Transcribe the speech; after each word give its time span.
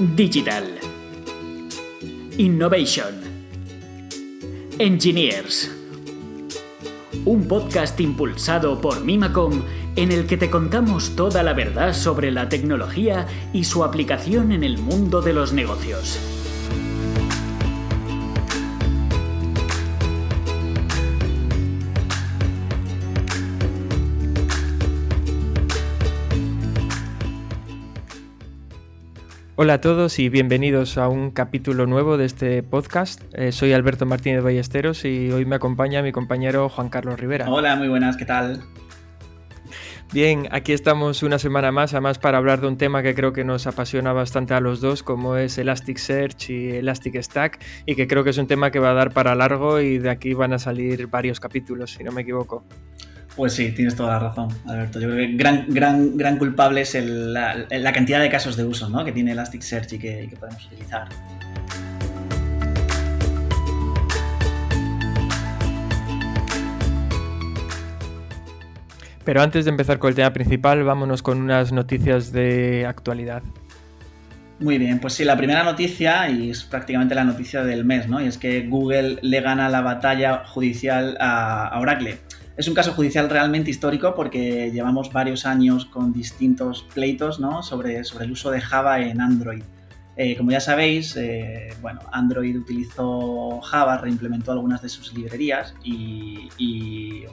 Digital. 0.00 0.64
Innovation. 2.38 3.20
Engineers. 4.78 5.70
Un 7.26 7.46
podcast 7.46 8.00
impulsado 8.00 8.80
por 8.80 9.04
Mimacom 9.04 9.60
en 9.96 10.10
el 10.10 10.26
que 10.26 10.38
te 10.38 10.48
contamos 10.48 11.16
toda 11.16 11.42
la 11.42 11.52
verdad 11.52 11.92
sobre 11.92 12.30
la 12.30 12.48
tecnología 12.48 13.26
y 13.52 13.64
su 13.64 13.84
aplicación 13.84 14.52
en 14.52 14.64
el 14.64 14.78
mundo 14.78 15.20
de 15.20 15.34
los 15.34 15.52
negocios. 15.52 16.39
Hola 29.62 29.74
a 29.74 29.80
todos 29.82 30.18
y 30.18 30.30
bienvenidos 30.30 30.96
a 30.96 31.08
un 31.08 31.32
capítulo 31.32 31.84
nuevo 31.84 32.16
de 32.16 32.24
este 32.24 32.62
podcast. 32.62 33.20
Eh, 33.34 33.52
soy 33.52 33.74
Alberto 33.74 34.06
Martínez 34.06 34.42
Ballesteros 34.42 35.04
y 35.04 35.30
hoy 35.32 35.44
me 35.44 35.56
acompaña 35.56 36.00
mi 36.00 36.12
compañero 36.12 36.70
Juan 36.70 36.88
Carlos 36.88 37.20
Rivera. 37.20 37.46
Hola, 37.46 37.76
muy 37.76 37.88
buenas, 37.88 38.16
¿qué 38.16 38.24
tal? 38.24 38.62
Bien, 40.14 40.48
aquí 40.50 40.72
estamos 40.72 41.22
una 41.22 41.38
semana 41.38 41.72
más, 41.72 41.92
además 41.92 42.18
para 42.18 42.38
hablar 42.38 42.62
de 42.62 42.68
un 42.68 42.78
tema 42.78 43.02
que 43.02 43.14
creo 43.14 43.34
que 43.34 43.44
nos 43.44 43.66
apasiona 43.66 44.14
bastante 44.14 44.54
a 44.54 44.60
los 44.60 44.80
dos, 44.80 45.02
como 45.02 45.36
es 45.36 45.58
Elasticsearch 45.58 46.48
y 46.48 46.70
Elasticstack, 46.76 47.62
y 47.84 47.96
que 47.96 48.08
creo 48.08 48.24
que 48.24 48.30
es 48.30 48.38
un 48.38 48.46
tema 48.46 48.70
que 48.70 48.78
va 48.78 48.92
a 48.92 48.94
dar 48.94 49.12
para 49.12 49.34
largo 49.34 49.78
y 49.78 49.98
de 49.98 50.08
aquí 50.08 50.32
van 50.32 50.54
a 50.54 50.58
salir 50.58 51.08
varios 51.08 51.38
capítulos, 51.38 51.90
si 51.90 52.02
no 52.02 52.12
me 52.12 52.22
equivoco. 52.22 52.64
Pues 53.36 53.52
sí, 53.54 53.72
tienes 53.72 53.96
toda 53.96 54.10
la 54.14 54.18
razón, 54.18 54.48
Alberto. 54.66 55.00
Yo 55.00 55.08
creo 55.08 55.26
que 55.26 55.36
gran, 55.36 55.66
gran, 55.68 56.16
gran 56.16 56.36
culpable 56.36 56.82
es 56.82 56.94
la, 56.94 57.92
cantidad 57.92 58.20
de 58.20 58.28
casos 58.28 58.56
de 58.56 58.64
uso 58.64 58.88
¿no? 58.88 59.04
que 59.04 59.12
tiene 59.12 59.32
Elasticsearch 59.32 59.92
y 59.94 59.98
que, 59.98 60.24
y 60.24 60.28
que 60.28 60.36
podemos 60.36 60.66
utilizar. 60.66 61.08
Pero 69.24 69.42
antes 69.42 69.64
de 69.64 69.70
empezar 69.70 69.98
con 69.98 70.08
el 70.08 70.14
tema 70.14 70.32
principal, 70.32 70.82
vámonos 70.82 71.22
con 71.22 71.40
unas 71.40 71.72
noticias 71.72 72.32
de 72.32 72.84
actualidad. 72.86 73.42
Muy 74.58 74.76
bien, 74.76 74.98
pues 74.98 75.14
sí, 75.14 75.24
la 75.24 75.36
primera 75.36 75.62
noticia, 75.62 76.28
y 76.28 76.50
es 76.50 76.64
prácticamente 76.64 77.14
la 77.14 77.24
noticia 77.24 77.62
del 77.62 77.84
mes, 77.84 78.08
¿no? 78.08 78.20
Y 78.20 78.26
es 78.26 78.36
que 78.36 78.66
Google 78.68 79.18
le 79.22 79.40
gana 79.40 79.68
la 79.68 79.80
batalla 79.80 80.42
judicial 80.44 81.16
a 81.20 81.78
Oracle. 81.80 82.18
Es 82.60 82.68
un 82.68 82.74
caso 82.74 82.92
judicial 82.92 83.30
realmente 83.30 83.70
histórico 83.70 84.14
porque 84.14 84.70
llevamos 84.70 85.10
varios 85.14 85.46
años 85.46 85.86
con 85.86 86.12
distintos 86.12 86.82
pleitos 86.92 87.40
sobre, 87.62 87.96
el 87.96 88.30
uso 88.30 88.50
de 88.50 88.60
Java 88.60 89.00
en 89.00 89.22
Android. 89.22 89.62
Eh, 90.14 90.36
como 90.36 90.50
ya 90.50 90.60
sabéis, 90.60 91.16
eh, 91.16 91.72
bueno, 91.80 92.00
Android 92.12 92.54
utilizó 92.58 93.62
Java, 93.62 93.96
reimplementó 93.96 94.52
algunas 94.52 94.82
de 94.82 94.90
sus 94.90 95.14
librerías 95.14 95.74
y, 95.82 96.50
y, 96.58 97.24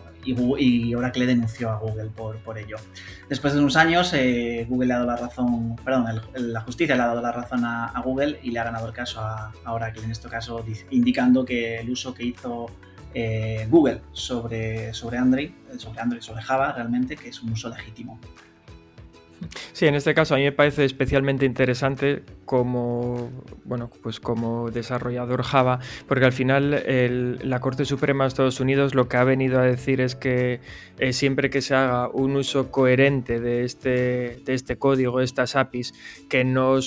Oracle 0.95 1.25
denunció 1.25 1.71
a 1.71 1.79
Google 1.79 2.09
por, 2.15 2.37
por, 2.37 2.57
ello. 2.57 2.77
Después 3.27 3.53
de 3.53 3.59
unos 3.59 3.75
años, 3.75 4.13
eh, 4.13 4.65
Google 4.69 4.87
le 4.87 4.93
ha 4.93 4.97
dado 4.99 5.11
la 5.11 5.17
razón, 5.17 5.75
perdón, 5.83 6.05
la 6.35 6.61
justicia 6.61 6.95
le 6.95 7.01
ha 7.01 7.07
dado 7.07 7.21
la 7.21 7.33
razón 7.33 7.65
a, 7.65 8.01
Google 8.01 8.39
y 8.43 8.51
le 8.51 8.59
ha 8.59 8.63
ganado 8.63 8.87
el 8.87 8.93
caso 8.93 9.19
a, 9.19 9.51
a 9.65 9.73
Oracle, 9.73 10.05
en 10.05 10.11
este 10.11 10.29
caso 10.29 10.63
indicando 10.89 11.43
que 11.43 11.79
el 11.79 11.89
uso 11.89 12.13
que 12.13 12.23
hizo 12.23 12.67
eh, 13.19 13.65
Google 13.67 14.01
sobre, 14.11 14.93
sobre 14.93 15.17
Android, 15.17 15.49
sobre 15.77 15.99
Android, 15.99 16.21
sobre 16.21 16.43
Java, 16.43 16.71
realmente, 16.71 17.15
que 17.15 17.29
es 17.29 17.41
un 17.41 17.51
uso 17.51 17.67
legítimo. 17.67 18.19
Sí, 19.73 19.87
en 19.87 19.95
este 19.95 20.13
caso 20.13 20.35
a 20.35 20.37
mí 20.37 20.43
me 20.43 20.51
parece 20.51 20.85
especialmente 20.85 21.43
interesante 21.43 22.23
como, 22.47 23.29
bueno, 23.65 23.91
pues 24.01 24.19
como 24.19 24.71
desarrollador 24.71 25.43
Java, 25.43 25.79
porque 26.07 26.25
al 26.25 26.31
final 26.31 26.81
la 27.43 27.59
Corte 27.59 27.85
Suprema 27.85 28.23
de 28.23 28.29
Estados 28.29 28.59
Unidos 28.59 28.95
lo 28.95 29.07
que 29.07 29.17
ha 29.17 29.23
venido 29.25 29.59
a 29.59 29.63
decir 29.63 30.01
es 30.01 30.15
que 30.15 30.61
eh, 30.97 31.13
siempre 31.13 31.49
que 31.49 31.61
se 31.61 31.75
haga 31.75 32.09
un 32.09 32.37
uso 32.37 32.71
coherente 32.71 33.39
de 33.39 33.65
este, 33.65 34.39
de 34.45 34.53
este 34.53 34.77
código, 34.77 35.19
de 35.19 35.25
estas 35.25 35.55
APIs, 35.55 35.93
que 36.29 36.45
no, 36.45 36.79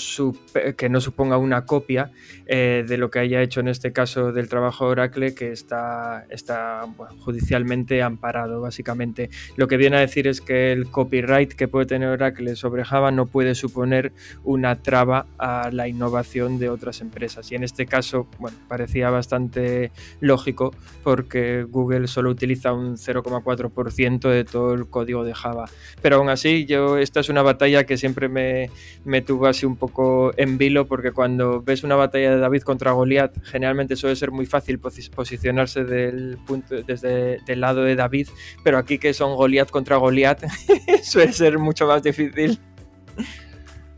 que 0.76 0.88
no 0.88 1.00
suponga 1.00 1.36
una 1.36 1.66
copia 1.66 2.10
eh, 2.46 2.84
de 2.88 2.96
lo 2.96 3.10
que 3.10 3.18
haya 3.18 3.42
hecho 3.42 3.60
en 3.60 3.68
este 3.68 3.92
caso 3.92 4.32
del 4.32 4.48
trabajo 4.48 4.86
de 4.86 4.92
Oracle, 4.92 5.34
que 5.34 5.52
está, 5.52 6.24
está 6.30 6.86
judicialmente 7.20 8.02
amparado, 8.02 8.62
básicamente. 8.62 9.28
Lo 9.56 9.68
que 9.68 9.76
viene 9.76 9.98
a 9.98 10.00
decir 10.00 10.26
es 10.26 10.40
que 10.40 10.72
el 10.72 10.90
copyright 10.90 11.52
que 11.52 11.68
puede 11.68 11.84
tener 11.84 12.08
Oracle 12.08 12.56
sobre 12.56 12.82
Java 12.82 13.10
no 13.10 13.26
puede 13.26 13.54
suponer 13.54 14.12
una 14.42 14.82
traba 14.82 15.26
a 15.38 15.49
la 15.72 15.88
innovación 15.88 16.58
de 16.58 16.68
otras 16.68 17.00
empresas. 17.00 17.50
Y 17.52 17.54
en 17.54 17.64
este 17.64 17.86
caso, 17.86 18.26
bueno, 18.38 18.56
parecía 18.68 19.10
bastante 19.10 19.92
lógico 20.20 20.74
porque 21.02 21.64
Google 21.64 22.06
solo 22.06 22.30
utiliza 22.30 22.72
un 22.72 22.96
0,4% 22.96 24.28
de 24.28 24.44
todo 24.44 24.74
el 24.74 24.88
código 24.88 25.24
de 25.24 25.34
Java. 25.34 25.68
Pero 26.02 26.16
aún 26.16 26.28
así, 26.28 26.66
yo 26.66 26.98
esta 26.98 27.20
es 27.20 27.28
una 27.28 27.42
batalla 27.42 27.84
que 27.84 27.96
siempre 27.96 28.28
me, 28.28 28.70
me 29.04 29.22
tuvo 29.22 29.46
así 29.46 29.66
un 29.66 29.76
poco 29.76 30.32
en 30.36 30.58
vilo 30.58 30.86
porque 30.86 31.12
cuando 31.12 31.62
ves 31.62 31.82
una 31.84 31.96
batalla 31.96 32.34
de 32.34 32.38
David 32.38 32.62
contra 32.62 32.92
Goliat, 32.92 33.32
generalmente 33.44 33.96
suele 33.96 34.16
ser 34.16 34.30
muy 34.30 34.46
fácil 34.46 34.78
posicionarse 34.78 35.84
del 35.84 36.38
punto, 36.46 36.82
desde 36.82 37.40
el 37.46 37.60
lado 37.60 37.82
de 37.82 37.96
David, 37.96 38.28
pero 38.64 38.78
aquí 38.78 38.98
que 38.98 39.14
son 39.14 39.36
Goliat 39.36 39.70
contra 39.70 39.96
Goliat, 39.96 40.44
suele 41.02 41.32
ser 41.32 41.58
mucho 41.58 41.86
más 41.86 42.02
difícil. 42.02 42.58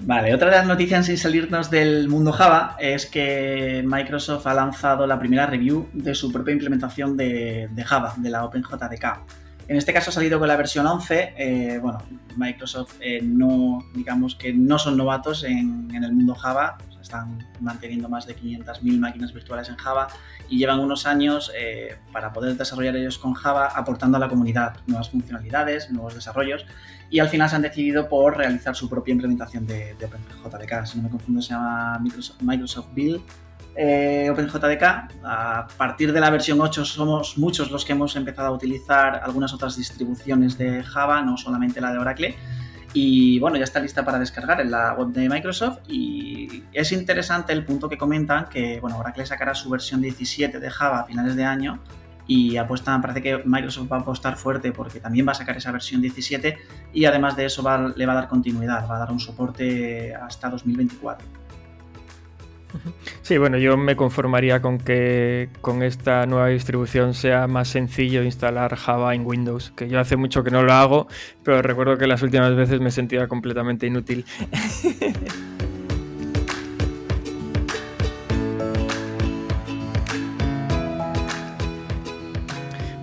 Vale, 0.05 0.35
otra 0.35 0.51
de 0.51 0.57
las 0.57 0.67
noticias 0.67 1.07
sin 1.07 1.17
salirnos 1.17 1.71
del 1.71 2.09
mundo 2.09 2.33
Java 2.33 2.77
es 2.81 3.07
que 3.07 3.85
Microsoft 3.87 4.49
ha 4.49 4.55
lanzado 4.55 5.07
la 5.07 5.17
primera 5.17 5.47
review 5.47 5.89
de 5.93 6.17
su 6.17 6.33
propia 6.33 6.53
implementación 6.53 7.17
de, 7.17 7.69
Java, 7.87 8.15
de 8.17 8.29
la 8.29 8.45
OpenJDK. 8.45 9.21
En 9.69 9.77
este 9.77 9.93
caso 9.93 10.11
ha 10.11 10.13
salido 10.13 10.41
con 10.41 10.49
la 10.49 10.57
versión 10.57 10.89
11. 10.89 11.35
Eh, 11.37 11.79
bueno, 11.81 11.99
Microsoft 12.37 12.97
eh, 13.01 13.21
no, 13.23 13.79
digamos 13.95 14.35
que 14.35 14.53
no 14.53 14.77
son 14.77 14.97
novatos 14.97 15.45
en, 15.45 15.89
el 15.95 16.13
mundo 16.13 16.35
Java, 16.35 16.79
están 17.01 17.39
manteniendo 17.61 18.09
más 18.09 18.27
de 18.27 18.37
500.000 18.37 18.99
máquinas 18.99 19.33
virtuales 19.33 19.69
en 19.69 19.77
Java 19.77 20.09
y 20.49 20.59
llevan 20.59 20.81
unos 20.81 21.07
años 21.07 21.53
eh, 21.57 21.97
para 22.13 22.33
poder 22.33 22.57
desarrollar 22.57 22.97
ellos 22.97 23.19
con 23.19 23.35
Java 23.35 23.69
aportando 23.69 24.17
a 24.17 24.21
la 24.21 24.29
comunidad 24.29 24.79
nuevas 24.89 25.11
funcionalidades, 25.11 25.91
nuevos 25.93 26.15
desarrollos 26.15 26.67
y 27.13 27.21
al 27.21 27.29
final 27.29 27.49
se 27.49 27.57
han 27.57 27.63
decidido 27.63 28.09
por 28.09 28.39
realizar 28.39 28.75
su 28.75 28.89
propia 28.89 29.13
implementación 29.13 29.67
de, 29.67 29.95
OpenJDK. 30.43 30.87
Si 30.87 30.97
no 30.97 31.05
me 31.05 31.11
confundo, 31.11 31.43
se 31.43 31.51
llama 31.51 32.01
Microsoft, 32.41 32.89
Build 32.95 33.21
eh, 33.77 34.31
OpenJDK. 34.33 34.83
A 35.23 35.69
partir 35.77 36.11
de 36.11 36.21
la 36.21 36.31
versión 36.31 36.59
8 36.59 36.87
somos 36.87 37.37
muchos 37.37 37.71
los 37.71 37.85
que 37.85 37.93
hemos 37.93 38.17
empezado 38.17 38.49
a 38.49 38.51
utilizar 38.53 39.21
algunas 39.23 39.53
otras 39.53 39.77
distribuciones 39.77 40.57
de 40.57 40.83
Java, 40.83 41.21
no 41.21 41.37
solamente 41.37 41.83
la 41.83 41.93
de 41.93 41.99
Oracle. 41.99 42.35
Y 42.95 43.39
bueno, 43.41 43.59
ya 43.59 43.65
está 43.65 43.79
lista 43.79 44.07
para 44.07 44.19
descargar 44.19 44.63
en 44.63 44.71
la 44.71 44.95
web 44.95 45.09
de 45.09 45.29
Microsoft. 45.29 45.81
Y 45.89 46.65
es 46.73 46.93
interesante 46.93 47.53
el 47.53 47.67
punto 47.67 47.91
que 47.91 47.99
comentan 47.99 48.47
que 48.49 48.81
bueno, 48.81 48.99
Oracle 48.99 49.27
sacará 49.27 49.55
su 49.55 49.69
versión 49.69 50.01
17 50.01 50.59
de 50.59 50.71
Java 50.71 51.01
a 51.01 51.05
finales 51.05 51.37
de 51.37 51.45
año 51.45 51.79
y 52.27 52.57
apuesta, 52.57 53.01
parece 53.01 53.23
que 53.23 53.43
Microsoft 53.45 53.91
va 53.91 53.97
a 53.97 54.01
apostar 54.01 54.37
fuerte 54.37 54.73
porque 54.73 55.01
también 55.01 55.27
va 55.27 55.33
a 55.33 55.35
sacar 55.35 55.57
esa 55.57 55.73
versión 55.73 56.01
17 56.01 56.59
y 56.93 57.05
además 57.05 57.37
de 57.37 57.47
eso 57.47 57.63
le 57.97 58.07
va 58.07 58.13
a 58.13 58.17
dar 58.17 58.29
continuidad, 58.29 58.89
va 58.89 58.97
a 58.97 58.99
dar 59.01 59.13
un 59.13 59.21
soporte 59.21 60.15
hasta 60.15 60.49
2024. 60.49 61.43
Sí, 63.23 63.39
bueno, 63.39 63.59
yo 63.59 63.77
me 63.77 63.97
conformaría 63.97 64.63
con 64.63 64.79
que 64.79 65.51
con 65.61 65.83
esta 65.83 66.27
nueva 66.27 66.49
distribución 66.49 67.15
sea 67.15 67.47
más 67.47 67.69
sencillo 67.69 68.23
instalar 68.23 68.77
Java 68.77 69.15
en 69.15 69.27
Windows, 69.27 69.73
que 69.77 69.89
yo 69.89 70.01
hace 70.01 70.17
mucho 70.17 70.43
que 70.43 70.51
no 70.51 70.63
lo 70.63 70.73
hago, 70.73 71.07
pero 71.45 71.61
recuerdo 71.61 71.99
que 71.99 72.07
las 72.07 72.23
últimas 72.23 72.55
veces 72.57 72.81
me 72.81 72.91
sentía 72.91 73.29
completamente 73.29 73.87
inútil. 73.87 74.25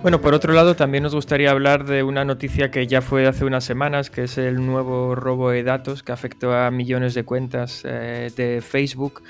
Bueno, 0.02 0.22
por 0.22 0.32
otro 0.32 0.54
lado, 0.54 0.76
también 0.76 1.02
nos 1.02 1.14
gustaría 1.14 1.50
hablar 1.50 1.84
de 1.84 2.02
una 2.02 2.24
noticia 2.24 2.70
que 2.70 2.86
ya 2.86 3.02
fue 3.02 3.26
hace 3.26 3.44
unas 3.44 3.64
semanas, 3.64 4.08
que 4.08 4.22
es 4.22 4.38
el 4.38 4.64
nuevo 4.64 5.14
robo 5.14 5.50
de 5.50 5.62
datos 5.62 6.02
que 6.02 6.10
afectó 6.10 6.54
a 6.54 6.70
millones 6.70 7.12
de 7.12 7.24
cuentas 7.24 7.82
eh, 7.84 8.32
de 8.34 8.62
Facebook. 8.62 9.22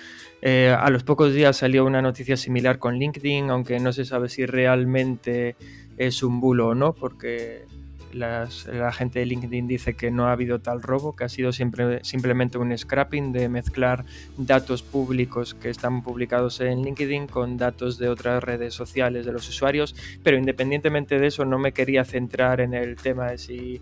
Eh, 0.42 0.72
a 0.78 0.88
los 0.90 1.02
pocos 1.02 1.34
días 1.34 1.56
salió 1.56 1.84
una 1.84 2.00
noticia 2.00 2.36
similar 2.36 2.78
con 2.78 2.94
LinkedIn, 3.00 3.50
aunque 3.50 3.80
no 3.80 3.92
se 3.92 4.04
sabe 4.04 4.28
si 4.28 4.46
realmente 4.46 5.56
es 5.96 6.22
un 6.22 6.38
bulo 6.38 6.68
o 6.68 6.74
no, 6.76 6.92
porque 6.92 7.64
la 8.12 8.92
gente 8.92 9.20
de 9.20 9.26
LinkedIn 9.26 9.66
dice 9.66 9.94
que 9.94 10.10
no 10.10 10.26
ha 10.26 10.32
habido 10.32 10.60
tal 10.60 10.82
robo, 10.82 11.14
que 11.14 11.24
ha 11.24 11.28
sido 11.28 11.52
siempre, 11.52 12.00
simplemente 12.04 12.58
un 12.58 12.76
scrapping 12.76 13.32
de 13.32 13.48
mezclar 13.48 14.04
datos 14.36 14.82
públicos 14.82 15.54
que 15.54 15.70
están 15.70 16.02
publicados 16.02 16.60
en 16.60 16.82
LinkedIn 16.82 17.26
con 17.26 17.56
datos 17.56 17.98
de 17.98 18.08
otras 18.08 18.42
redes 18.42 18.74
sociales 18.74 19.26
de 19.26 19.32
los 19.32 19.48
usuarios, 19.48 19.94
pero 20.22 20.36
independientemente 20.36 21.18
de 21.18 21.26
eso 21.26 21.44
no 21.44 21.58
me 21.58 21.72
quería 21.72 22.04
centrar 22.04 22.60
en 22.60 22.74
el 22.74 22.96
tema 22.96 23.30
de 23.30 23.38
si 23.38 23.80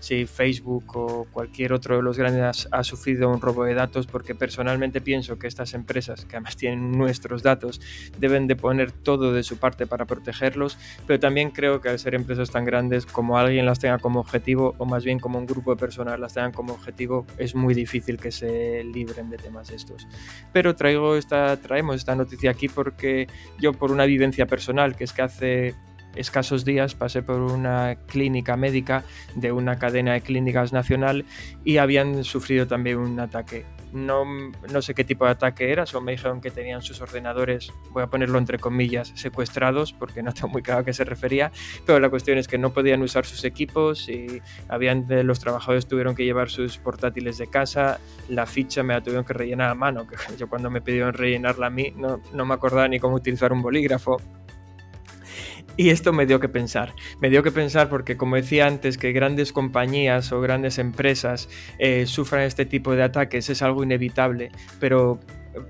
si 0.00 0.26
Facebook 0.26 0.96
o 0.96 1.26
cualquier 1.30 1.72
otro 1.72 1.96
de 1.96 2.02
los 2.02 2.18
grandes 2.18 2.68
ha, 2.70 2.84
sufrido 2.84 3.30
un 3.30 3.40
robo 3.40 3.64
de 3.64 3.74
datos, 3.74 4.06
porque 4.06 4.34
personalmente 4.34 5.00
pienso 5.00 5.38
que 5.38 5.46
estas 5.46 5.74
empresas, 5.74 6.24
que 6.24 6.36
además 6.36 6.56
tienen 6.56 6.92
nuestros 6.92 7.42
datos, 7.42 7.80
deben 8.18 8.46
de 8.46 8.56
poner 8.56 8.90
todo 8.90 9.32
de 9.32 9.42
su 9.42 9.58
parte 9.58 9.86
para 9.86 10.06
protegerlos, 10.06 10.78
pero 11.06 11.20
también 11.20 11.50
creo 11.50 11.80
que 11.80 11.90
al 11.90 11.98
ser 11.98 12.14
empresas 12.14 12.50
tan 12.50 12.64
grandes, 12.64 13.06
como 13.06 13.38
alguien 13.38 13.66
las 13.66 13.78
tenga 13.78 13.98
como 13.98 14.20
objetivo, 14.20 14.74
o 14.78 14.86
más 14.86 15.04
bien 15.04 15.18
como 15.18 15.38
un 15.38 15.46
grupo 15.46 15.74
de 15.74 15.76
personas 15.76 16.18
las 16.18 16.34
tengan 16.34 16.52
como 16.52 16.72
objetivo, 16.72 17.26
es 17.38 17.54
muy 17.54 17.74
difícil 17.74 18.16
que 18.16 18.32
se 18.32 18.82
libren 18.84 19.30
de 19.30 19.36
temas 19.36 19.70
estos. 19.70 20.08
Pero 20.52 20.74
traigo 20.74 21.16
esta, 21.16 21.56
traemos 21.58 21.96
esta 21.96 22.14
noticia 22.14 22.50
aquí 22.50 22.68
porque 22.68 23.28
yo 23.58 23.72
por 23.72 23.92
una 23.92 24.06
vivencia 24.06 24.46
personal, 24.46 24.96
que 24.96 25.04
es 25.04 25.12
que 25.12 25.22
hace 25.22 25.74
escasos 26.14 26.64
días 26.64 26.94
pasé 26.94 27.22
por 27.22 27.40
una 27.40 27.96
clínica 28.06 28.56
médica 28.56 29.04
de 29.34 29.52
una 29.52 29.78
cadena 29.78 30.12
de 30.12 30.20
clínicas 30.20 30.72
nacional 30.72 31.24
y 31.64 31.78
habían 31.78 32.24
sufrido 32.24 32.66
también 32.66 32.98
un 32.98 33.18
ataque. 33.20 33.64
No, 33.92 34.24
no, 34.24 34.82
sé 34.82 34.94
qué 34.94 35.02
tipo 35.02 35.24
de 35.24 35.32
ataque 35.32 35.72
era, 35.72 35.84
solo 35.84 36.02
me 36.02 36.12
dijeron 36.12 36.40
que 36.40 36.52
tenían 36.52 36.80
sus 36.80 37.00
ordenadores, 37.00 37.72
voy 37.90 38.04
a 38.04 38.06
ponerlo 38.06 38.38
entre 38.38 38.58
comillas, 38.58 39.12
secuestrados, 39.16 39.92
porque 39.92 40.22
no 40.22 40.32
tengo 40.34 40.48
muy 40.48 40.62
claro 40.62 40.82
a 40.82 40.84
qué 40.84 40.92
se 40.92 41.04
refería, 41.04 41.50
pero 41.86 41.98
la 41.98 42.08
cuestión 42.08 42.38
es 42.38 42.46
que 42.46 42.56
no 42.56 42.72
podían 42.72 43.02
usar 43.02 43.26
sus 43.26 43.44
equipos 43.44 44.08
y 44.08 44.40
habían, 44.68 45.06
los 45.26 45.40
trabajadores 45.40 45.88
tuvieron 45.88 46.14
que 46.14 46.24
llevar 46.24 46.50
sus 46.50 46.78
portátiles 46.78 47.38
de 47.38 47.48
casa, 47.48 47.98
la 48.28 48.46
ficha 48.46 48.84
me 48.84 48.94
la 48.94 49.02
tuvieron 49.02 49.24
que 49.24 49.32
rellenar 49.32 49.70
a 49.70 49.74
mano, 49.74 50.06
que 50.06 50.16
yo 50.38 50.48
cuando 50.48 50.70
me 50.70 50.80
pidieron 50.80 51.12
rellenarla 51.12 51.66
a 51.66 51.70
mí 51.70 51.92
no, 51.96 52.20
no 52.32 52.46
me 52.46 52.54
acordaba 52.54 52.86
ni 52.86 53.00
cómo 53.00 53.16
utilizar 53.16 53.52
un 53.52 53.60
bolígrafo, 53.60 54.18
y 55.80 55.88
esto 55.88 56.12
me 56.12 56.26
dio 56.26 56.40
que 56.40 56.50
pensar. 56.50 56.94
Me 57.22 57.30
dio 57.30 57.42
que 57.42 57.52
pensar 57.52 57.88
porque, 57.88 58.18
como 58.18 58.36
decía 58.36 58.66
antes, 58.66 58.98
que 58.98 59.12
grandes 59.12 59.50
compañías 59.50 60.30
o 60.30 60.38
grandes 60.38 60.78
empresas 60.78 61.48
eh, 61.78 62.04
sufran 62.04 62.42
este 62.42 62.66
tipo 62.66 62.94
de 62.94 63.02
ataques 63.02 63.48
es 63.48 63.62
algo 63.62 63.82
inevitable, 63.82 64.52
pero 64.78 65.20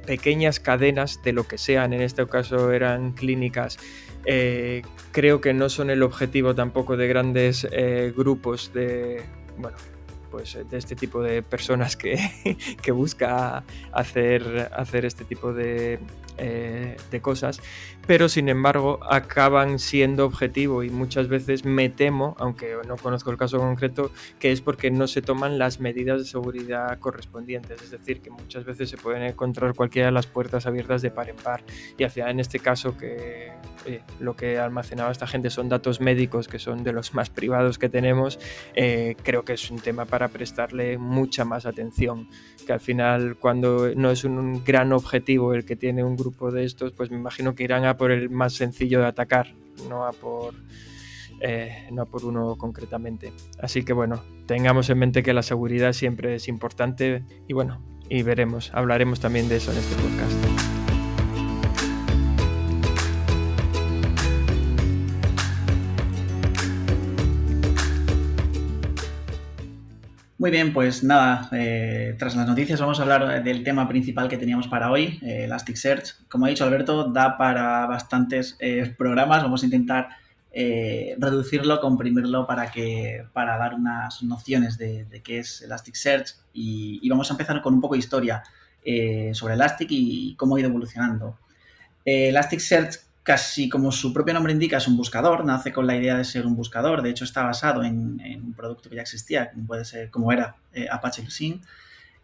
pequeñas 0.07 0.59
cadenas 0.59 1.23
de 1.23 1.33
lo 1.33 1.47
que 1.47 1.59
sean, 1.59 1.93
en 1.93 2.01
este 2.01 2.27
caso 2.27 2.73
eran 2.73 3.13
clínicas, 3.13 3.79
eh, 4.25 4.83
creo 5.13 5.41
que 5.41 5.55
no 5.55 5.69
son 5.69 5.91
el 5.91 6.03
objetivo 6.03 6.57
tampoco 6.57 6.97
de 6.97 7.07
grandes 7.07 7.69
eh, 7.71 8.13
grupos 8.17 8.73
de, 8.75 9.23
bueno, 9.59 9.77
pues 10.33 10.59
de 10.69 10.77
este 10.77 10.97
tipo 10.97 11.23
de 11.23 11.45
personas 11.45 11.97
que, 11.97 12.19
que 12.83 12.91
busca 12.91 13.63
hacer, 13.93 14.71
hacer 14.73 15.05
este 15.05 15.25
tipo 15.25 15.53
de, 15.53 16.01
de 16.37 17.21
cosas 17.21 17.61
pero 18.11 18.29
sin 18.29 18.49
embargo 18.49 18.99
acaban 19.09 19.79
siendo 19.79 20.27
objetivo 20.27 20.83
y 20.83 20.91
muchas 20.91 21.29
veces 21.29 21.65
me 21.65 21.89
temo, 21.91 22.35
aunque 22.41 22.75
no 22.89 22.97
conozco 22.97 23.31
el 23.31 23.37
caso 23.37 23.59
concreto, 23.59 24.11
que 24.41 24.51
es 24.51 24.61
porque 24.61 24.91
no 24.91 25.07
se 25.07 25.23
toman 25.23 25.61
las 25.61 25.79
medidas 25.79 26.19
de 26.19 26.25
seguridad 26.27 26.99
correspondientes, 26.99 27.81
es 27.81 27.93
decir, 27.93 28.21
que 28.21 28.31
muchas 28.31 28.65
veces 28.65 28.91
se 28.91 28.97
pueden 28.97 29.23
encontrar 29.23 29.77
cualquiera 29.77 30.07
de 30.07 30.13
las 30.13 30.27
puertas 30.27 30.67
abiertas 30.67 31.03
de 31.03 31.13
par 31.13 31.29
en 31.29 31.37
par. 31.37 31.63
Y 31.99 32.03
hacia 32.03 32.29
en 32.29 32.41
este 32.41 32.59
caso 32.59 32.99
que 32.99 33.53
eh, 33.87 34.01
lo 34.19 34.35
que 34.35 34.59
almacenaba 34.59 35.13
esta 35.13 35.29
gente 35.29 35.49
son 35.49 35.69
datos 35.69 36.01
médicos 36.01 36.49
que 36.49 36.59
son 36.59 36.83
de 36.83 36.93
los 36.93 37.15
más 37.15 37.31
privados 37.31 37.79
que 37.79 37.89
tenemos, 37.89 38.41
eh, 38.75 39.15
creo 39.23 39.45
que 39.45 39.53
es 39.53 39.71
un 39.71 39.79
tema 39.79 40.05
para 40.05 40.27
prestarle 40.27 40.99
mucha 40.99 41.45
más 41.45 41.65
atención, 41.65 42.29
que 42.67 42.73
al 42.73 42.81
final 42.81 43.37
cuando 43.37 43.95
no 43.95 44.11
es 44.11 44.25
un 44.25 44.65
gran 44.65 44.93
objetivo 44.93 45.55
el 45.55 45.65
que 45.65 45.77
tiene 45.77 46.03
un 46.03 46.17
grupo 46.17 46.51
de 46.51 46.65
estos, 46.65 46.91
pues 46.91 47.13
me 47.13 47.17
imagino 47.17 47.55
que 47.55 47.63
irán 47.63 47.85
a 47.85 48.00
por 48.01 48.13
el 48.13 48.31
más 48.31 48.55
sencillo 48.55 49.01
de 49.01 49.07
atacar, 49.09 49.55
no 49.87 50.07
a 50.07 50.13
por, 50.13 50.55
eh, 51.43 51.87
no 51.93 52.07
por 52.07 52.25
uno 52.25 52.57
concretamente. 52.57 53.31
Así 53.61 53.85
que 53.85 53.93
bueno, 53.93 54.25
tengamos 54.47 54.89
en 54.89 54.99
mente 54.99 55.23
que 55.23 55.35
la 55.35 55.43
seguridad 55.43 55.93
siempre 55.93 56.35
es 56.37 56.49
importante 56.49 57.27
y 57.47 57.53
bueno, 57.53 57.85
y 58.09 58.23
veremos, 58.23 58.71
hablaremos 58.73 59.21
también 59.21 59.51
de 59.51 59.57
eso 59.57 59.71
en 59.71 59.77
este 59.77 59.97
podcast. 59.97 60.70
Muy 70.41 70.51
bien, 70.51 70.73
pues 70.73 71.05
nada, 71.05 71.51
eh, 71.53 72.17
tras 72.19 72.35
las 72.35 72.49
noticias 72.49 72.81
vamos 72.81 72.99
a 72.99 73.03
hablar 73.03 73.45
del 73.45 73.63
tema 73.63 73.87
principal 73.87 74.27
que 74.27 74.39
teníamos 74.39 74.69
para 74.69 74.91
hoy, 74.91 75.19
eh, 75.21 75.45
Elasticsearch. 75.45 76.27
Como 76.31 76.47
ha 76.47 76.49
dicho 76.49 76.65
Alberto, 76.65 77.13
da 77.13 77.37
para 77.37 77.85
bastantes 77.85 78.57
eh, 78.59 78.91
programas, 78.97 79.43
vamos 79.43 79.63
a 79.63 79.67
intentar 79.67 80.09
reducirlo, 80.51 81.79
comprimirlo 81.79 82.47
para, 82.47 82.71
que, 82.71 83.27
para 83.35 83.59
dar 83.59 83.75
unas 83.75 84.23
nociones 84.23 84.79
de, 84.79 85.21
qué 85.23 85.41
es 85.41 85.61
Elasticsearch 85.61 86.37
y, 86.55 87.01
y, 87.03 87.09
vamos 87.11 87.31
a 87.31 87.35
empezar 87.35 87.61
con 87.61 87.75
un 87.75 87.83
poco 87.83 87.95
de 87.95 87.99
historia 87.99 88.43
sobre 89.33 89.55
Elastic 89.55 89.89
y 89.91 90.35
cómo 90.37 90.57
ha 90.57 90.61
ido 90.61 90.71
evolucionando. 90.71 91.39
Elasticsearch 92.03 93.10
casi 93.31 93.69
como 93.69 93.93
su 93.93 94.13
propio 94.13 94.35
nombre 94.35 94.53
indica, 94.53 94.79
es 94.79 94.89
un 94.89 94.97
buscador, 94.97 95.45
nace 95.45 95.73
con 95.73 95.87
la 95.87 95.95
idea 95.95 96.17
de 96.17 96.25
ser 96.25 96.47
un 96.47 96.57
buscador, 96.57 97.01
de 97.01 97.11
hecho 97.11 97.23
está 97.23 97.45
basado 97.45 97.85
en, 97.85 98.21
un 98.45 98.55
producto 98.55 98.91
que 98.91 98.97
ya 98.97 99.03
existía, 99.03 99.53
como 99.53 99.69
puede 99.69 99.85
ser, 99.85 100.11
como 100.11 100.33
era 100.33 100.57
eh, 100.73 100.89
Apache 100.91 101.23
Lucene. 101.23 101.61